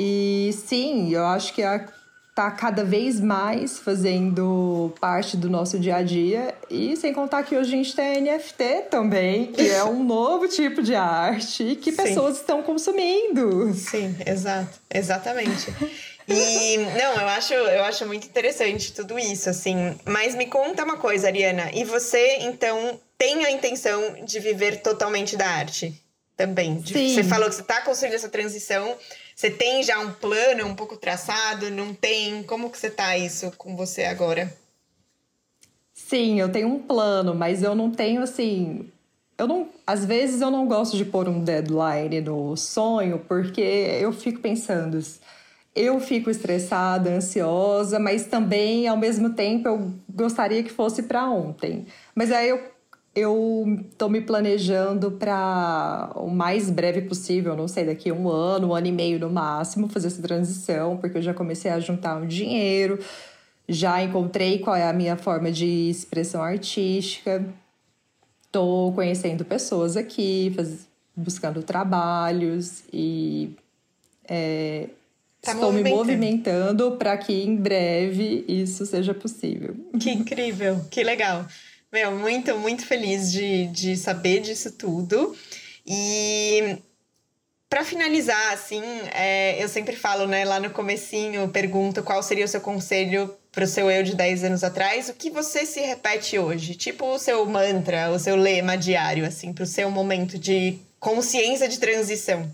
E 0.00 0.50
sim, 0.52 1.14
eu 1.14 1.24
acho 1.24 1.54
que 1.54 1.62
a 1.62 1.86
tá 2.34 2.50
cada 2.50 2.84
vez 2.84 3.20
mais 3.20 3.78
fazendo 3.78 4.92
parte 5.00 5.36
do 5.36 5.48
nosso 5.48 5.78
dia 5.78 5.96
a 5.96 6.02
dia 6.02 6.52
e 6.68 6.96
sem 6.96 7.12
contar 7.12 7.44
que 7.44 7.56
hoje 7.56 7.72
a 7.72 7.76
gente 7.76 7.94
tem 7.94 8.20
NFT 8.20 8.88
também, 8.90 9.52
que 9.52 9.70
é 9.70 9.84
um 9.84 10.02
novo 10.02 10.48
tipo 10.48 10.82
de 10.82 10.96
arte 10.96 11.76
que 11.76 11.92
Sim. 11.92 11.96
pessoas 11.96 12.38
estão 12.38 12.60
consumindo. 12.62 13.72
Sim, 13.74 14.16
exato, 14.26 14.80
exatamente. 14.92 15.72
E 16.26 16.78
não, 16.78 17.20
eu 17.20 17.28
acho, 17.28 17.52
eu 17.52 17.84
acho 17.84 18.06
muito 18.06 18.26
interessante 18.26 18.92
tudo 18.92 19.18
isso, 19.18 19.48
assim. 19.50 19.94
Mas 20.04 20.34
me 20.34 20.46
conta 20.46 20.82
uma 20.82 20.96
coisa, 20.96 21.26
Ariana. 21.26 21.70
E 21.74 21.84
você, 21.84 22.38
então, 22.40 22.98
tem 23.18 23.44
a 23.44 23.50
intenção 23.50 24.24
de 24.24 24.40
viver 24.40 24.80
totalmente 24.80 25.36
da 25.36 25.46
arte? 25.46 26.02
Também. 26.36 26.82
Sim. 26.84 27.14
Você 27.14 27.22
falou 27.22 27.48
que 27.48 27.54
você 27.54 27.60
está 27.60 27.80
construindo 27.82 28.14
essa 28.14 28.28
transição 28.28 28.96
você 29.34 29.50
tem 29.50 29.82
já 29.82 29.98
um 29.98 30.12
plano 30.12 30.66
um 30.66 30.74
pouco 30.74 30.96
traçado? 30.96 31.70
Não 31.70 31.92
tem? 31.92 32.42
Como 32.44 32.70
que 32.70 32.78
você 32.78 32.90
tá 32.90 33.16
isso 33.16 33.52
com 33.58 33.76
você 33.76 34.04
agora? 34.04 34.52
Sim, 35.92 36.40
eu 36.40 36.50
tenho 36.50 36.68
um 36.68 36.78
plano, 36.78 37.34
mas 37.34 37.62
eu 37.62 37.74
não 37.74 37.90
tenho 37.90 38.22
assim. 38.22 38.90
Eu 39.36 39.48
não, 39.48 39.68
às 39.86 40.04
vezes 40.04 40.40
eu 40.40 40.50
não 40.50 40.66
gosto 40.66 40.96
de 40.96 41.04
pôr 41.04 41.28
um 41.28 41.42
deadline 41.42 42.20
no 42.20 42.56
sonho, 42.56 43.18
porque 43.26 43.60
eu 43.60 44.12
fico 44.12 44.40
pensando, 44.40 44.98
eu 45.74 45.98
fico 45.98 46.30
estressada, 46.30 47.10
ansiosa, 47.10 47.98
mas 47.98 48.26
também 48.26 48.86
ao 48.86 48.96
mesmo 48.96 49.30
tempo 49.30 49.66
eu 49.66 49.92
gostaria 50.08 50.62
que 50.62 50.70
fosse 50.70 51.02
para 51.02 51.28
ontem. 51.28 51.86
Mas 52.14 52.30
aí 52.30 52.48
eu 52.48 52.73
eu 53.14 53.78
estou 53.90 54.08
me 54.08 54.20
planejando 54.20 55.12
para 55.12 56.10
o 56.16 56.28
mais 56.28 56.68
breve 56.68 57.02
possível, 57.02 57.56
não 57.56 57.68
sei, 57.68 57.86
daqui 57.86 58.10
a 58.10 58.14
um 58.14 58.28
ano, 58.28 58.68
um 58.68 58.74
ano 58.74 58.88
e 58.88 58.92
meio 58.92 59.20
no 59.20 59.30
máximo, 59.30 59.88
fazer 59.88 60.08
essa 60.08 60.20
transição, 60.20 60.96
porque 60.96 61.18
eu 61.18 61.22
já 61.22 61.32
comecei 61.32 61.70
a 61.70 61.78
juntar 61.78 62.16
um 62.16 62.26
dinheiro, 62.26 62.98
já 63.68 64.02
encontrei 64.02 64.58
qual 64.58 64.74
é 64.74 64.88
a 64.88 64.92
minha 64.92 65.16
forma 65.16 65.52
de 65.52 65.88
expressão 65.88 66.42
artística, 66.42 67.44
estou 68.46 68.92
conhecendo 68.92 69.44
pessoas 69.44 69.96
aqui, 69.96 70.52
faz, 70.56 70.88
buscando 71.16 71.62
trabalhos 71.62 72.82
e 72.92 73.54
é, 74.28 74.88
tá 75.40 75.52
estou 75.52 75.72
me 75.72 75.84
movimentando 75.88 76.92
para 76.92 77.16
que 77.16 77.44
em 77.44 77.54
breve 77.54 78.44
isso 78.48 78.84
seja 78.84 79.14
possível. 79.14 79.76
Que 80.00 80.10
incrível, 80.10 80.84
que 80.90 81.04
legal. 81.04 81.46
Meu, 81.94 82.10
muito, 82.10 82.58
muito 82.58 82.84
feliz 82.84 83.30
de, 83.30 83.68
de 83.68 83.96
saber 83.96 84.40
disso 84.40 84.72
tudo. 84.72 85.32
E 85.86 86.78
para 87.70 87.84
finalizar, 87.84 88.52
assim, 88.52 88.82
é, 89.12 89.62
eu 89.62 89.68
sempre 89.68 89.94
falo, 89.94 90.26
né, 90.26 90.44
lá 90.44 90.58
no 90.58 90.70
comecinho, 90.70 91.48
pergunto 91.50 92.02
qual 92.02 92.20
seria 92.20 92.46
o 92.46 92.48
seu 92.48 92.60
conselho 92.60 93.32
para 93.52 93.62
o 93.62 93.68
seu 93.68 93.88
eu 93.88 94.02
de 94.02 94.16
10 94.16 94.42
anos 94.42 94.64
atrás, 94.64 95.08
o 95.08 95.14
que 95.14 95.30
você 95.30 95.64
se 95.64 95.82
repete 95.82 96.36
hoje? 96.36 96.74
Tipo 96.74 97.06
o 97.14 97.18
seu 97.20 97.46
mantra, 97.46 98.10
o 98.10 98.18
seu 98.18 98.34
lema 98.34 98.76
diário, 98.76 99.24
assim, 99.24 99.52
para 99.52 99.62
o 99.62 99.66
seu 99.66 99.88
momento 99.88 100.36
de 100.36 100.76
consciência 100.98 101.68
de 101.68 101.78
transição 101.78 102.52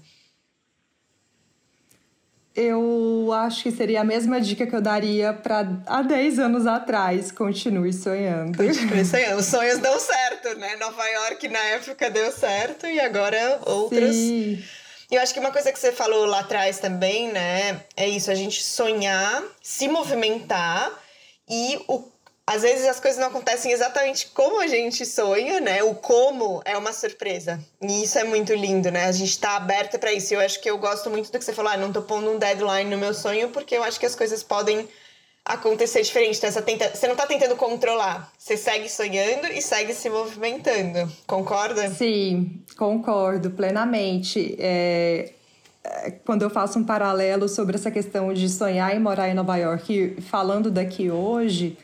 eu 2.54 3.30
acho 3.32 3.62
que 3.62 3.70
seria 3.70 4.00
a 4.00 4.04
mesma 4.04 4.40
dica 4.40 4.66
que 4.66 4.74
eu 4.74 4.80
daria 4.80 5.32
para 5.32 5.82
há 5.86 6.02
10 6.02 6.38
anos 6.38 6.66
atrás. 6.66 7.30
Continue 7.30 7.92
sonhando. 7.92 8.56
Continue 8.56 9.04
sonhando. 9.06 9.38
Os 9.38 9.46
sonhos 9.46 9.78
dão 9.78 9.98
certo, 9.98 10.58
né? 10.58 10.76
Nova 10.76 11.04
York 11.06 11.48
na 11.48 11.58
época 11.58 12.10
deu 12.10 12.32
certo 12.32 12.86
e 12.86 12.98
agora 13.00 13.60
outras. 13.66 14.14
Sim. 14.14 14.62
Eu 15.10 15.20
acho 15.20 15.34
que 15.34 15.40
uma 15.40 15.50
coisa 15.50 15.72
que 15.72 15.78
você 15.78 15.90
falou 15.92 16.24
lá 16.24 16.40
atrás 16.40 16.78
também, 16.78 17.32
né? 17.32 17.82
É 17.96 18.08
isso, 18.08 18.30
a 18.30 18.34
gente 18.34 18.62
sonhar, 18.62 19.42
se 19.60 19.88
movimentar 19.88 20.90
e 21.48 21.80
o 21.88 22.04
às 22.46 22.62
vezes 22.62 22.86
as 22.86 22.98
coisas 22.98 23.20
não 23.20 23.28
acontecem 23.28 23.70
exatamente 23.70 24.28
como 24.34 24.60
a 24.60 24.66
gente 24.66 25.06
sonha, 25.06 25.60
né? 25.60 25.82
O 25.84 25.94
como 25.94 26.60
é 26.64 26.76
uma 26.76 26.92
surpresa. 26.92 27.60
E 27.80 28.02
isso 28.02 28.18
é 28.18 28.24
muito 28.24 28.52
lindo, 28.52 28.90
né? 28.90 29.04
A 29.04 29.12
gente 29.12 29.38
tá 29.38 29.56
aberta 29.56 29.98
para 29.98 30.12
isso. 30.12 30.34
Eu 30.34 30.40
acho 30.40 30.60
que 30.60 30.68
eu 30.68 30.76
gosto 30.76 31.08
muito 31.08 31.30
do 31.30 31.38
que 31.38 31.44
você 31.44 31.52
falou, 31.52 31.70
ah, 31.70 31.76
não 31.76 31.92
tô 31.92 32.02
pondo 32.02 32.30
um 32.30 32.38
deadline 32.38 32.90
no 32.90 32.98
meu 32.98 33.14
sonho, 33.14 33.50
porque 33.50 33.76
eu 33.76 33.84
acho 33.84 34.00
que 34.00 34.06
as 34.06 34.16
coisas 34.16 34.42
podem 34.42 34.88
acontecer 35.44 36.02
diferente. 36.02 36.38
Então, 36.38 36.50
você, 36.50 36.62
tenta... 36.62 36.90
você 36.94 37.06
não 37.06 37.16
tá 37.16 37.26
tentando 37.26 37.56
controlar. 37.56 38.32
Você 38.36 38.56
segue 38.56 38.88
sonhando 38.88 39.46
e 39.46 39.62
segue 39.62 39.94
se 39.94 40.10
movimentando. 40.10 41.10
Concorda? 41.26 41.88
Sim, 41.90 42.62
concordo 42.76 43.50
plenamente. 43.50 44.56
É, 44.58 45.32
é... 45.84 46.10
Quando 46.24 46.42
eu 46.42 46.50
faço 46.50 46.78
um 46.78 46.84
paralelo 46.84 47.48
sobre 47.48 47.76
essa 47.76 47.90
questão 47.90 48.32
de 48.34 48.48
sonhar 48.48 48.94
e 48.94 48.98
morar 48.98 49.28
em 49.28 49.34
Nova 49.34 49.56
York, 49.56 50.16
falando 50.22 50.70
daqui 50.70 51.10
hoje, 51.10 51.78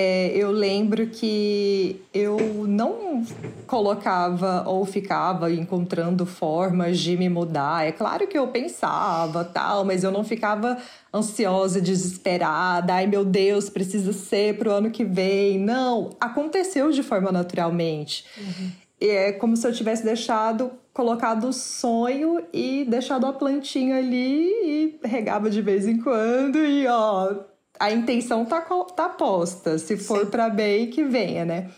é, 0.00 0.28
eu 0.28 0.52
lembro 0.52 1.08
que 1.08 2.00
eu 2.14 2.38
não 2.68 3.24
colocava 3.66 4.62
ou 4.64 4.84
ficava 4.86 5.52
encontrando 5.52 6.24
formas 6.24 7.00
de 7.00 7.16
me 7.16 7.28
mudar. 7.28 7.84
É 7.84 7.90
claro 7.90 8.28
que 8.28 8.38
eu 8.38 8.46
pensava 8.46 9.44
tal, 9.44 9.84
mas 9.84 10.04
eu 10.04 10.12
não 10.12 10.22
ficava 10.22 10.78
ansiosa, 11.12 11.80
desesperada. 11.80 12.94
Ai 12.94 13.08
meu 13.08 13.24
Deus, 13.24 13.68
precisa 13.68 14.12
ser 14.12 14.56
para 14.56 14.68
o 14.68 14.72
ano 14.72 14.90
que 14.92 15.04
vem. 15.04 15.58
Não, 15.58 16.10
aconteceu 16.20 16.92
de 16.92 17.02
forma 17.02 17.32
naturalmente. 17.32 18.24
Uhum. 18.38 18.70
É 19.00 19.32
como 19.32 19.56
se 19.56 19.66
eu 19.66 19.72
tivesse 19.72 20.04
deixado, 20.04 20.70
colocado 20.92 21.48
o 21.48 21.52
sonho 21.52 22.44
e 22.52 22.84
deixado 22.84 23.26
a 23.26 23.32
plantinha 23.32 23.96
ali 23.96 24.48
e 24.64 25.00
regava 25.04 25.50
de 25.50 25.60
vez 25.60 25.88
em 25.88 25.98
quando 25.98 26.58
e 26.58 26.86
ó 26.86 27.47
a 27.78 27.90
intenção 27.90 28.44
tá, 28.44 28.60
tá 28.60 29.08
posta. 29.08 29.78
Se 29.78 29.96
for 29.96 30.26
para 30.26 30.48
bem, 30.48 30.88
que 30.90 31.04
venha, 31.04 31.44
né? 31.44 31.70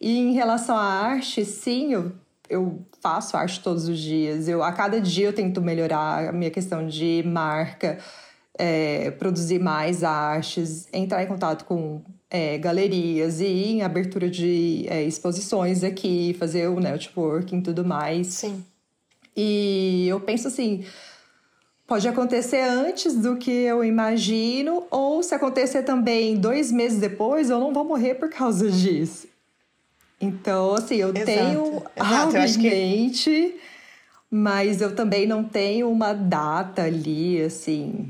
E 0.00 0.18
em 0.18 0.32
relação 0.32 0.76
à 0.76 0.82
arte, 0.82 1.44
sim, 1.44 1.92
eu, 1.92 2.12
eu 2.48 2.84
faço 3.00 3.36
arte 3.36 3.60
todos 3.60 3.88
os 3.88 3.98
dias. 3.98 4.48
Eu, 4.48 4.62
a 4.62 4.72
cada 4.72 5.00
dia 5.00 5.26
eu 5.26 5.32
tento 5.32 5.60
melhorar 5.60 6.28
a 6.28 6.32
minha 6.32 6.50
questão 6.50 6.86
de 6.86 7.22
marca, 7.26 7.98
é, 8.58 9.10
produzir 9.12 9.58
mais 9.58 10.02
artes, 10.04 10.88
entrar 10.92 11.22
em 11.22 11.26
contato 11.26 11.64
com 11.64 12.02
é, 12.30 12.56
galerias 12.58 13.40
e 13.40 13.46
ir 13.46 13.68
em 13.72 13.82
abertura 13.82 14.30
de 14.30 14.86
é, 14.88 15.02
exposições 15.02 15.82
aqui, 15.82 16.34
fazer 16.38 16.68
o 16.68 16.78
networking 16.80 17.58
e 17.58 17.62
tudo 17.62 17.84
mais. 17.84 18.28
Sim. 18.28 18.64
E 19.36 20.06
eu 20.08 20.20
penso 20.20 20.48
assim, 20.48 20.84
pode 21.90 22.06
acontecer 22.06 22.60
antes 22.60 23.16
do 23.16 23.34
que 23.34 23.50
eu 23.50 23.82
imagino, 23.82 24.84
ou 24.92 25.24
se 25.24 25.34
acontecer 25.34 25.82
também 25.82 26.36
dois 26.36 26.70
meses 26.70 27.00
depois, 27.00 27.50
eu 27.50 27.58
não 27.58 27.72
vou 27.72 27.84
morrer 27.84 28.14
por 28.14 28.30
causa 28.30 28.70
disso. 28.70 29.26
Então, 30.20 30.74
assim, 30.74 30.98
eu 30.98 31.08
Exato. 31.08 31.26
tenho 31.26 31.82
algo 31.98 32.36
em 32.36 32.58
mente, 32.58 33.24
que... 33.24 33.60
mas 34.30 34.80
eu 34.80 34.94
também 34.94 35.26
não 35.26 35.42
tenho 35.42 35.90
uma 35.90 36.12
data 36.12 36.82
ali, 36.82 37.42
assim. 37.42 38.08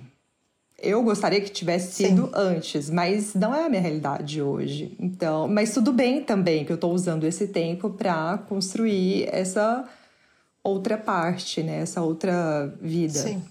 Eu 0.78 1.03
gostaria 1.03 1.41
que 1.41 1.49
tivesse 1.49 1.95
sido 1.95 2.26
Sim. 2.26 2.33
antes, 2.35 2.91
mas 2.91 3.33
não 3.35 3.55
é 3.55 3.64
a 3.64 3.68
minha 3.70 3.81
realidade 3.81 4.43
hoje. 4.43 4.95
Então, 5.01 5.49
mas 5.49 5.72
tudo 5.72 5.91
bem 5.91 6.22
também 6.22 6.66
que 6.66 6.72
eu 6.72 6.74
estou 6.74 6.93
usando 6.93 7.24
esse 7.24 7.49
tempo 7.49 7.89
para 7.89 8.37
construir 8.47 9.26
essa 9.33 9.89
outra 10.62 10.99
parte, 10.99 11.62
né? 11.62 11.81
Essa 11.81 12.03
outra 12.03 12.70
vida. 12.83 13.18
Sim. 13.18 13.43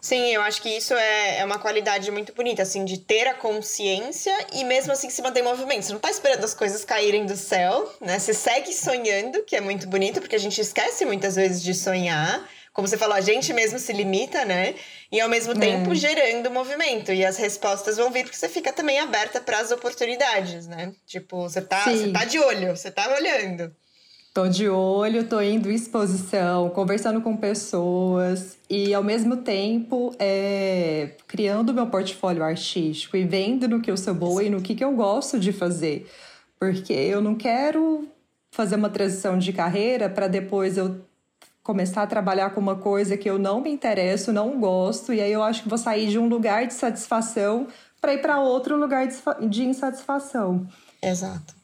Sim, 0.00 0.32
eu 0.32 0.40
acho 0.40 0.62
que 0.62 0.68
isso 0.70 0.94
é, 0.94 1.38
é 1.38 1.44
uma 1.44 1.58
qualidade 1.58 2.10
muito 2.10 2.32
bonita, 2.32 2.62
assim, 2.62 2.84
de 2.84 2.98
ter 2.98 3.26
a 3.28 3.34
consciência 3.34 4.34
e 4.54 4.64
mesmo 4.64 4.92
assim 4.92 5.10
se 5.10 5.20
manter 5.20 5.40
em 5.40 5.44
movimento. 5.44 5.84
Você 5.84 5.92
não 5.92 6.00
tá 6.00 6.10
esperando 6.10 6.42
as 6.42 6.54
coisas 6.54 6.84
caírem 6.84 7.26
do 7.26 7.36
céu, 7.36 7.92
né? 8.00 8.18
Você 8.18 8.32
segue 8.32 8.72
sonhando, 8.72 9.42
que 9.42 9.54
é 9.54 9.60
muito 9.60 9.86
bonito, 9.88 10.20
porque 10.20 10.36
a 10.36 10.40
gente 10.40 10.58
esquece 10.58 11.04
muitas 11.04 11.36
vezes 11.36 11.62
de 11.62 11.74
sonhar. 11.74 12.48
Como 12.72 12.88
você 12.88 12.96
falou, 12.96 13.14
a 13.14 13.20
gente 13.20 13.52
mesmo 13.52 13.78
se 13.78 13.92
limita, 13.92 14.44
né? 14.44 14.74
E 15.12 15.20
ao 15.20 15.28
mesmo 15.28 15.58
tempo 15.58 15.92
é. 15.92 15.94
gerando 15.94 16.50
movimento. 16.50 17.12
E 17.12 17.24
as 17.24 17.36
respostas 17.36 17.98
vão 17.98 18.10
vir 18.10 18.22
porque 18.24 18.38
você 18.38 18.48
fica 18.48 18.72
também 18.72 18.98
aberta 19.00 19.40
para 19.40 19.58
as 19.58 19.70
oportunidades, 19.70 20.66
né? 20.66 20.94
Tipo, 21.06 21.42
você 21.42 21.60
tá, 21.60 21.84
você 21.84 22.10
tá 22.10 22.24
de 22.24 22.38
olho, 22.38 22.74
você 22.74 22.90
tá 22.90 23.12
olhando. 23.14 23.74
Tô 24.32 24.46
de 24.46 24.68
olho, 24.68 25.26
tô 25.26 25.40
indo 25.40 25.68
em 25.68 25.74
exposição, 25.74 26.70
conversando 26.70 27.20
com 27.20 27.36
pessoas 27.36 28.56
e, 28.70 28.94
ao 28.94 29.02
mesmo 29.02 29.38
tempo, 29.38 30.14
é, 30.20 31.16
criando 31.26 31.74
meu 31.74 31.88
portfólio 31.88 32.44
artístico 32.44 33.16
e 33.16 33.24
vendo 33.24 33.66
no 33.66 33.80
que 33.80 33.90
eu 33.90 33.96
sou 33.96 34.14
boa 34.14 34.44
e 34.44 34.48
no 34.48 34.62
que, 34.62 34.76
que 34.76 34.84
eu 34.84 34.94
gosto 34.94 35.36
de 35.36 35.52
fazer. 35.52 36.08
Porque 36.60 36.92
eu 36.92 37.20
não 37.20 37.34
quero 37.34 38.06
fazer 38.52 38.76
uma 38.76 38.88
transição 38.88 39.36
de 39.36 39.52
carreira 39.52 40.08
para 40.08 40.28
depois 40.28 40.78
eu 40.78 41.04
começar 41.60 42.02
a 42.02 42.06
trabalhar 42.06 42.50
com 42.50 42.60
uma 42.60 42.76
coisa 42.76 43.16
que 43.16 43.28
eu 43.28 43.36
não 43.36 43.60
me 43.60 43.70
interesso, 43.70 44.32
não 44.32 44.60
gosto, 44.60 45.12
e 45.12 45.20
aí 45.20 45.32
eu 45.32 45.42
acho 45.42 45.64
que 45.64 45.68
vou 45.68 45.78
sair 45.78 46.08
de 46.08 46.20
um 46.20 46.28
lugar 46.28 46.68
de 46.68 46.74
satisfação 46.74 47.66
para 48.00 48.14
ir 48.14 48.18
para 48.18 48.40
outro 48.40 48.76
lugar 48.76 49.08
de 49.48 49.64
insatisfação. 49.64 50.68
Exato. 51.02 51.59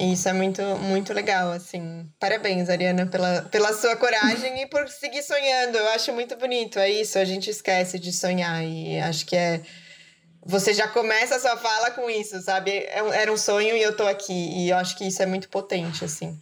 Isso 0.00 0.28
é 0.28 0.32
muito, 0.32 0.62
muito 0.62 1.12
legal, 1.12 1.50
assim. 1.50 2.08
Parabéns, 2.20 2.68
Ariana, 2.68 3.06
pela, 3.06 3.42
pela 3.42 3.72
sua 3.72 3.96
coragem 3.96 4.62
e 4.62 4.66
por 4.66 4.88
seguir 4.88 5.24
sonhando. 5.24 5.76
Eu 5.76 5.88
acho 5.88 6.12
muito 6.12 6.36
bonito. 6.36 6.78
É 6.78 6.88
isso, 6.88 7.18
a 7.18 7.24
gente 7.24 7.50
esquece 7.50 7.98
de 7.98 8.12
sonhar 8.12 8.64
e 8.64 9.00
acho 9.00 9.26
que 9.26 9.34
é. 9.34 9.60
Você 10.46 10.72
já 10.72 10.86
começa 10.86 11.34
a 11.34 11.40
sua 11.40 11.56
fala 11.56 11.90
com 11.90 12.08
isso, 12.08 12.40
sabe? 12.40 12.70
É 12.70 13.00
era 13.12 13.32
um 13.32 13.36
sonho 13.36 13.76
e 13.76 13.82
eu 13.82 13.96
tô 13.96 14.06
aqui. 14.06 14.32
E 14.32 14.70
eu 14.70 14.76
acho 14.76 14.96
que 14.96 15.04
isso 15.04 15.20
é 15.20 15.26
muito 15.26 15.48
potente, 15.48 16.04
assim. 16.04 16.40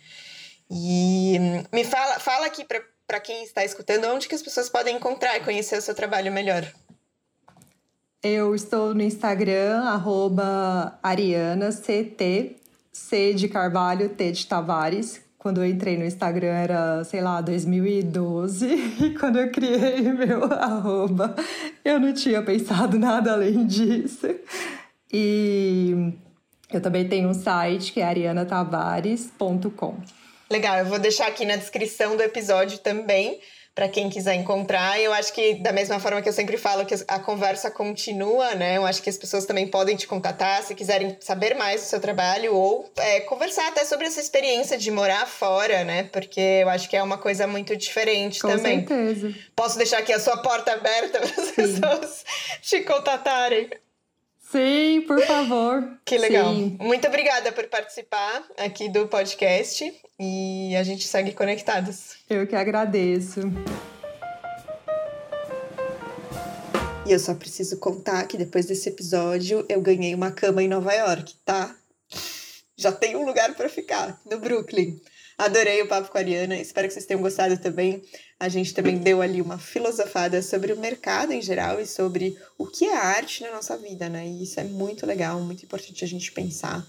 E 0.71 1.39
me 1.73 1.83
fala, 1.83 2.21
fala 2.21 2.47
aqui 2.47 2.63
para 3.07 3.21
quem 3.21 3.43
está 3.43 3.65
escutando 3.65 4.05
onde 4.09 4.29
que 4.29 4.35
as 4.35 4.43
pessoas 4.43 4.69
podem 4.69 4.97
encontrar 4.97 5.35
e 5.39 5.41
conhecer 5.41 5.79
o 5.79 5.83
seu 5.83 5.95
trabalho 5.95 6.31
melhor. 6.31 6.71
Eu 8.23 8.55
estou 8.55 8.95
no 8.95 9.03
Instagram, 9.03 9.83
arroba 9.85 10.99
arianact 11.03 12.66
C 12.97 13.35
de 13.35 13.47
Carvalho, 13.47 14.09
T 14.09 14.33
de 14.33 14.47
Tavares. 14.47 15.21
Quando 15.39 15.63
eu 15.63 15.67
entrei 15.69 15.99
no 15.99 16.05
Instagram 16.05 16.49
era, 16.49 17.05
sei 17.05 17.21
lá, 17.21 17.43
2012. 17.43 18.67
E 19.05 19.11
quando 19.11 19.39
eu 19.39 19.51
criei 19.53 20.01
meu 20.01 20.45
arroba, 20.51 21.37
eu 21.85 22.01
não 22.01 22.13
tinha 22.15 22.43
pensado 22.43 22.99
nada 22.99 23.35
além 23.35 23.67
disso. 23.67 24.27
E 25.13 26.15
eu 26.73 26.81
também 26.81 27.07
tenho 27.07 27.29
um 27.29 27.35
site 27.35 27.93
que 27.93 28.01
é 28.01 28.05
arianatavares.com. 28.05 29.97
Legal, 30.51 30.79
eu 30.79 30.87
vou 30.87 30.99
deixar 30.99 31.27
aqui 31.29 31.45
na 31.45 31.57
descrição 31.57 32.17
do 32.17 32.23
episódio 32.23 32.79
também 32.79 33.39
para 33.77 33.91
quem 33.91 34.09
quiser 34.09 34.35
encontrar. 34.35 34.99
Eu 34.99 35.13
acho 35.13 35.35
que, 35.35 35.57
da 35.57 35.71
mesma 35.71 36.01
forma 36.01 36.23
que 36.23 36.29
eu 36.31 36.33
sempre 36.33 36.57
falo 36.57 36.87
que 36.87 36.95
a 37.07 37.19
conversa 37.19 37.71
continua, 37.71 38.55
né? 38.55 38.79
Eu 38.79 38.87
acho 38.87 39.03
que 39.03 39.11
as 39.11 39.19
pessoas 39.19 39.45
também 39.45 39.69
podem 39.69 39.95
te 39.95 40.07
contatar 40.07 40.63
se 40.63 40.75
quiserem 40.75 41.15
saber 41.21 41.55
mais 41.55 41.83
do 41.83 41.87
seu 41.87 42.01
trabalho 42.01 42.55
ou 42.55 42.91
é, 42.97 43.21
conversar 43.21 43.69
até 43.69 43.85
sobre 43.85 44.07
essa 44.07 44.19
experiência 44.19 44.79
de 44.79 44.91
morar 44.91 45.27
fora, 45.27 45.85
né? 45.85 46.05
Porque 46.05 46.41
eu 46.41 46.71
acho 46.71 46.89
que 46.89 46.97
é 46.97 47.03
uma 47.03 47.19
coisa 47.19 47.47
muito 47.47 47.77
diferente 47.77 48.41
Com 48.41 48.49
também. 48.49 48.83
Com 48.83 48.95
certeza. 48.95 49.35
Posso 49.55 49.77
deixar 49.77 49.99
aqui 49.99 50.13
a 50.13 50.19
sua 50.19 50.39
porta 50.39 50.73
aberta 50.73 51.19
para 51.19 51.43
as 51.43 51.51
pessoas 51.51 52.25
te 52.63 52.81
contatarem. 52.81 53.69
Sim, 54.51 55.03
por 55.07 55.21
favor. 55.27 55.99
Que 56.05 56.17
legal. 56.17 56.55
Sim. 56.55 56.77
Muito 56.81 57.07
obrigada 57.07 57.51
por 57.53 57.65
participar 57.67 58.45
aqui 58.57 58.89
do 58.89 59.09
podcast 59.09 59.93
e 60.19 60.75
a 60.77 60.83
gente 60.83 61.07
segue 61.07 61.33
conectados. 61.33 62.17
Eu 62.31 62.47
que 62.47 62.55
agradeço. 62.55 63.41
E 67.05 67.13
eu 67.13 67.19
só 67.19 67.35
preciso 67.35 67.79
contar 67.79 68.27
que 68.27 68.37
depois 68.37 68.67
desse 68.67 68.89
episódio 68.89 69.65
eu 69.69 69.81
ganhei 69.81 70.15
uma 70.15 70.31
cama 70.31 70.63
em 70.63 70.69
Nova 70.69 70.93
York, 70.93 71.35
tá? 71.45 71.75
Já 72.77 72.93
tem 72.93 73.17
um 73.17 73.25
lugar 73.25 73.55
para 73.55 73.69
ficar, 73.69 74.21
no 74.31 74.39
Brooklyn. 74.39 75.01
Adorei 75.39 75.83
o 75.83 75.89
papo 75.89 76.11
com 76.11 76.19
a 76.19 76.21
Ariana, 76.21 76.57
espero 76.57 76.89
que 76.89 76.95
vocês 76.95 77.07
tenham 77.07 77.21
gostado 77.21 77.59
também. 77.59 78.03
A 78.39 78.49
gente 78.49 78.75
também 78.75 78.99
deu 78.99 79.23
ali 79.23 79.41
uma 79.41 79.59
filosofada 79.59 80.43
sobre 80.43 80.73
o 80.73 80.79
mercado 80.79 81.33
em 81.33 81.41
geral 81.41 81.81
e 81.81 81.87
sobre 81.87 82.37
o 82.59 82.67
que 82.67 82.85
é 82.85 82.95
arte 82.95 83.43
na 83.43 83.51
nossa 83.53 83.79
vida, 83.79 84.11
né? 84.11 84.29
E 84.29 84.43
isso 84.43 84.61
é 84.61 84.65
muito 84.65 85.07
legal, 85.07 85.41
muito 85.41 85.65
importante 85.65 86.05
a 86.05 86.09
gente 86.09 86.31
pensar. 86.33 86.87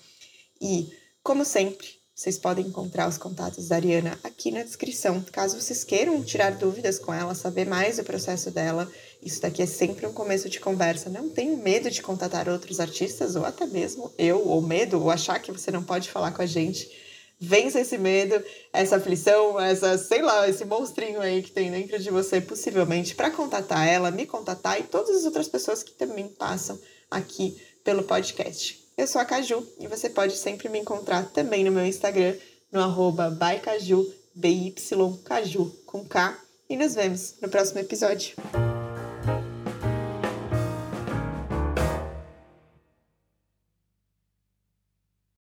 E, 0.62 0.92
como 1.24 1.46
sempre, 1.46 1.88
vocês 2.14 2.38
podem 2.38 2.66
encontrar 2.66 3.08
os 3.08 3.18
contatos 3.18 3.70
da 3.70 3.78
Ariana 3.78 4.20
aqui 4.24 4.52
na 4.52 4.64
descrição. 4.64 5.24
Caso 5.32 5.62
vocês 5.62 5.86
queiram 5.86 6.22
tirar 6.22 6.52
dúvidas 6.52 7.00
com 7.00 7.14
ela, 7.14 7.34
saber 7.34 7.66
mais 7.66 7.96
do 7.96 8.04
processo 8.04 8.52
dela, 8.52 8.92
isso 9.24 9.40
daqui 9.40 9.62
é 9.62 9.68
sempre 9.68 10.06
um 10.06 10.12
começo 10.12 10.50
de 10.50 10.60
conversa. 10.60 11.10
Não 11.10 11.30
tenho 11.30 11.56
medo 11.56 11.90
de 11.90 12.02
contatar 12.02 12.50
outros 12.50 12.80
artistas, 12.82 13.38
ou 13.38 13.46
até 13.46 13.66
mesmo 13.66 14.12
eu, 14.18 14.46
ou 14.48 14.62
medo, 14.62 15.00
ou 15.00 15.10
achar 15.10 15.40
que 15.40 15.52
você 15.52 15.72
não 15.72 15.84
pode 15.84 16.10
falar 16.10 16.32
com 16.32 16.42
a 16.42 16.46
gente 16.46 17.07
vença 17.40 17.80
esse 17.80 17.98
medo, 17.98 18.44
essa 18.74 18.98
aflição, 18.98 19.60
essa, 19.60 19.98
sei 19.98 20.22
lá, 20.22 20.48
esse 20.48 20.66
monstrinho 20.66 21.22
aí 21.22 21.44
que 21.44 21.52
tem 21.52 21.72
dentro 21.72 22.00
de 22.00 22.10
você, 22.10 22.42
possivelmente, 22.42 23.16
para 23.16 23.32
contatar 23.32 23.88
ela, 23.88 24.12
me 24.12 24.26
contatar 24.26 24.80
e 24.80 24.84
todas 24.84 25.16
as 25.18 25.26
outras 25.26 25.48
pessoas 25.48 25.84
que 25.84 25.92
também 25.92 26.28
passam 26.28 26.80
aqui 27.10 27.62
pelo 27.84 28.04
podcast. 28.04 28.86
Eu 28.98 29.08
sou 29.08 29.22
a 29.22 29.26
Caju 29.26 29.66
e 29.80 29.88
você 29.88 30.10
pode 30.10 30.36
sempre 30.36 30.70
me 30.70 30.80
encontrar 30.80 31.24
também 31.32 31.64
no 31.64 31.72
meu 31.72 31.86
Instagram, 31.86 32.36
no 32.72 32.82
arroba 32.82 33.30
bycaju, 33.30 34.12
B-Y-Caju, 34.34 35.72
com 35.86 36.04
K. 36.04 36.38
E 36.70 36.76
nos 36.76 36.96
vemos 36.96 37.36
no 37.42 37.48
próximo 37.48 37.80
episódio. 37.80 38.36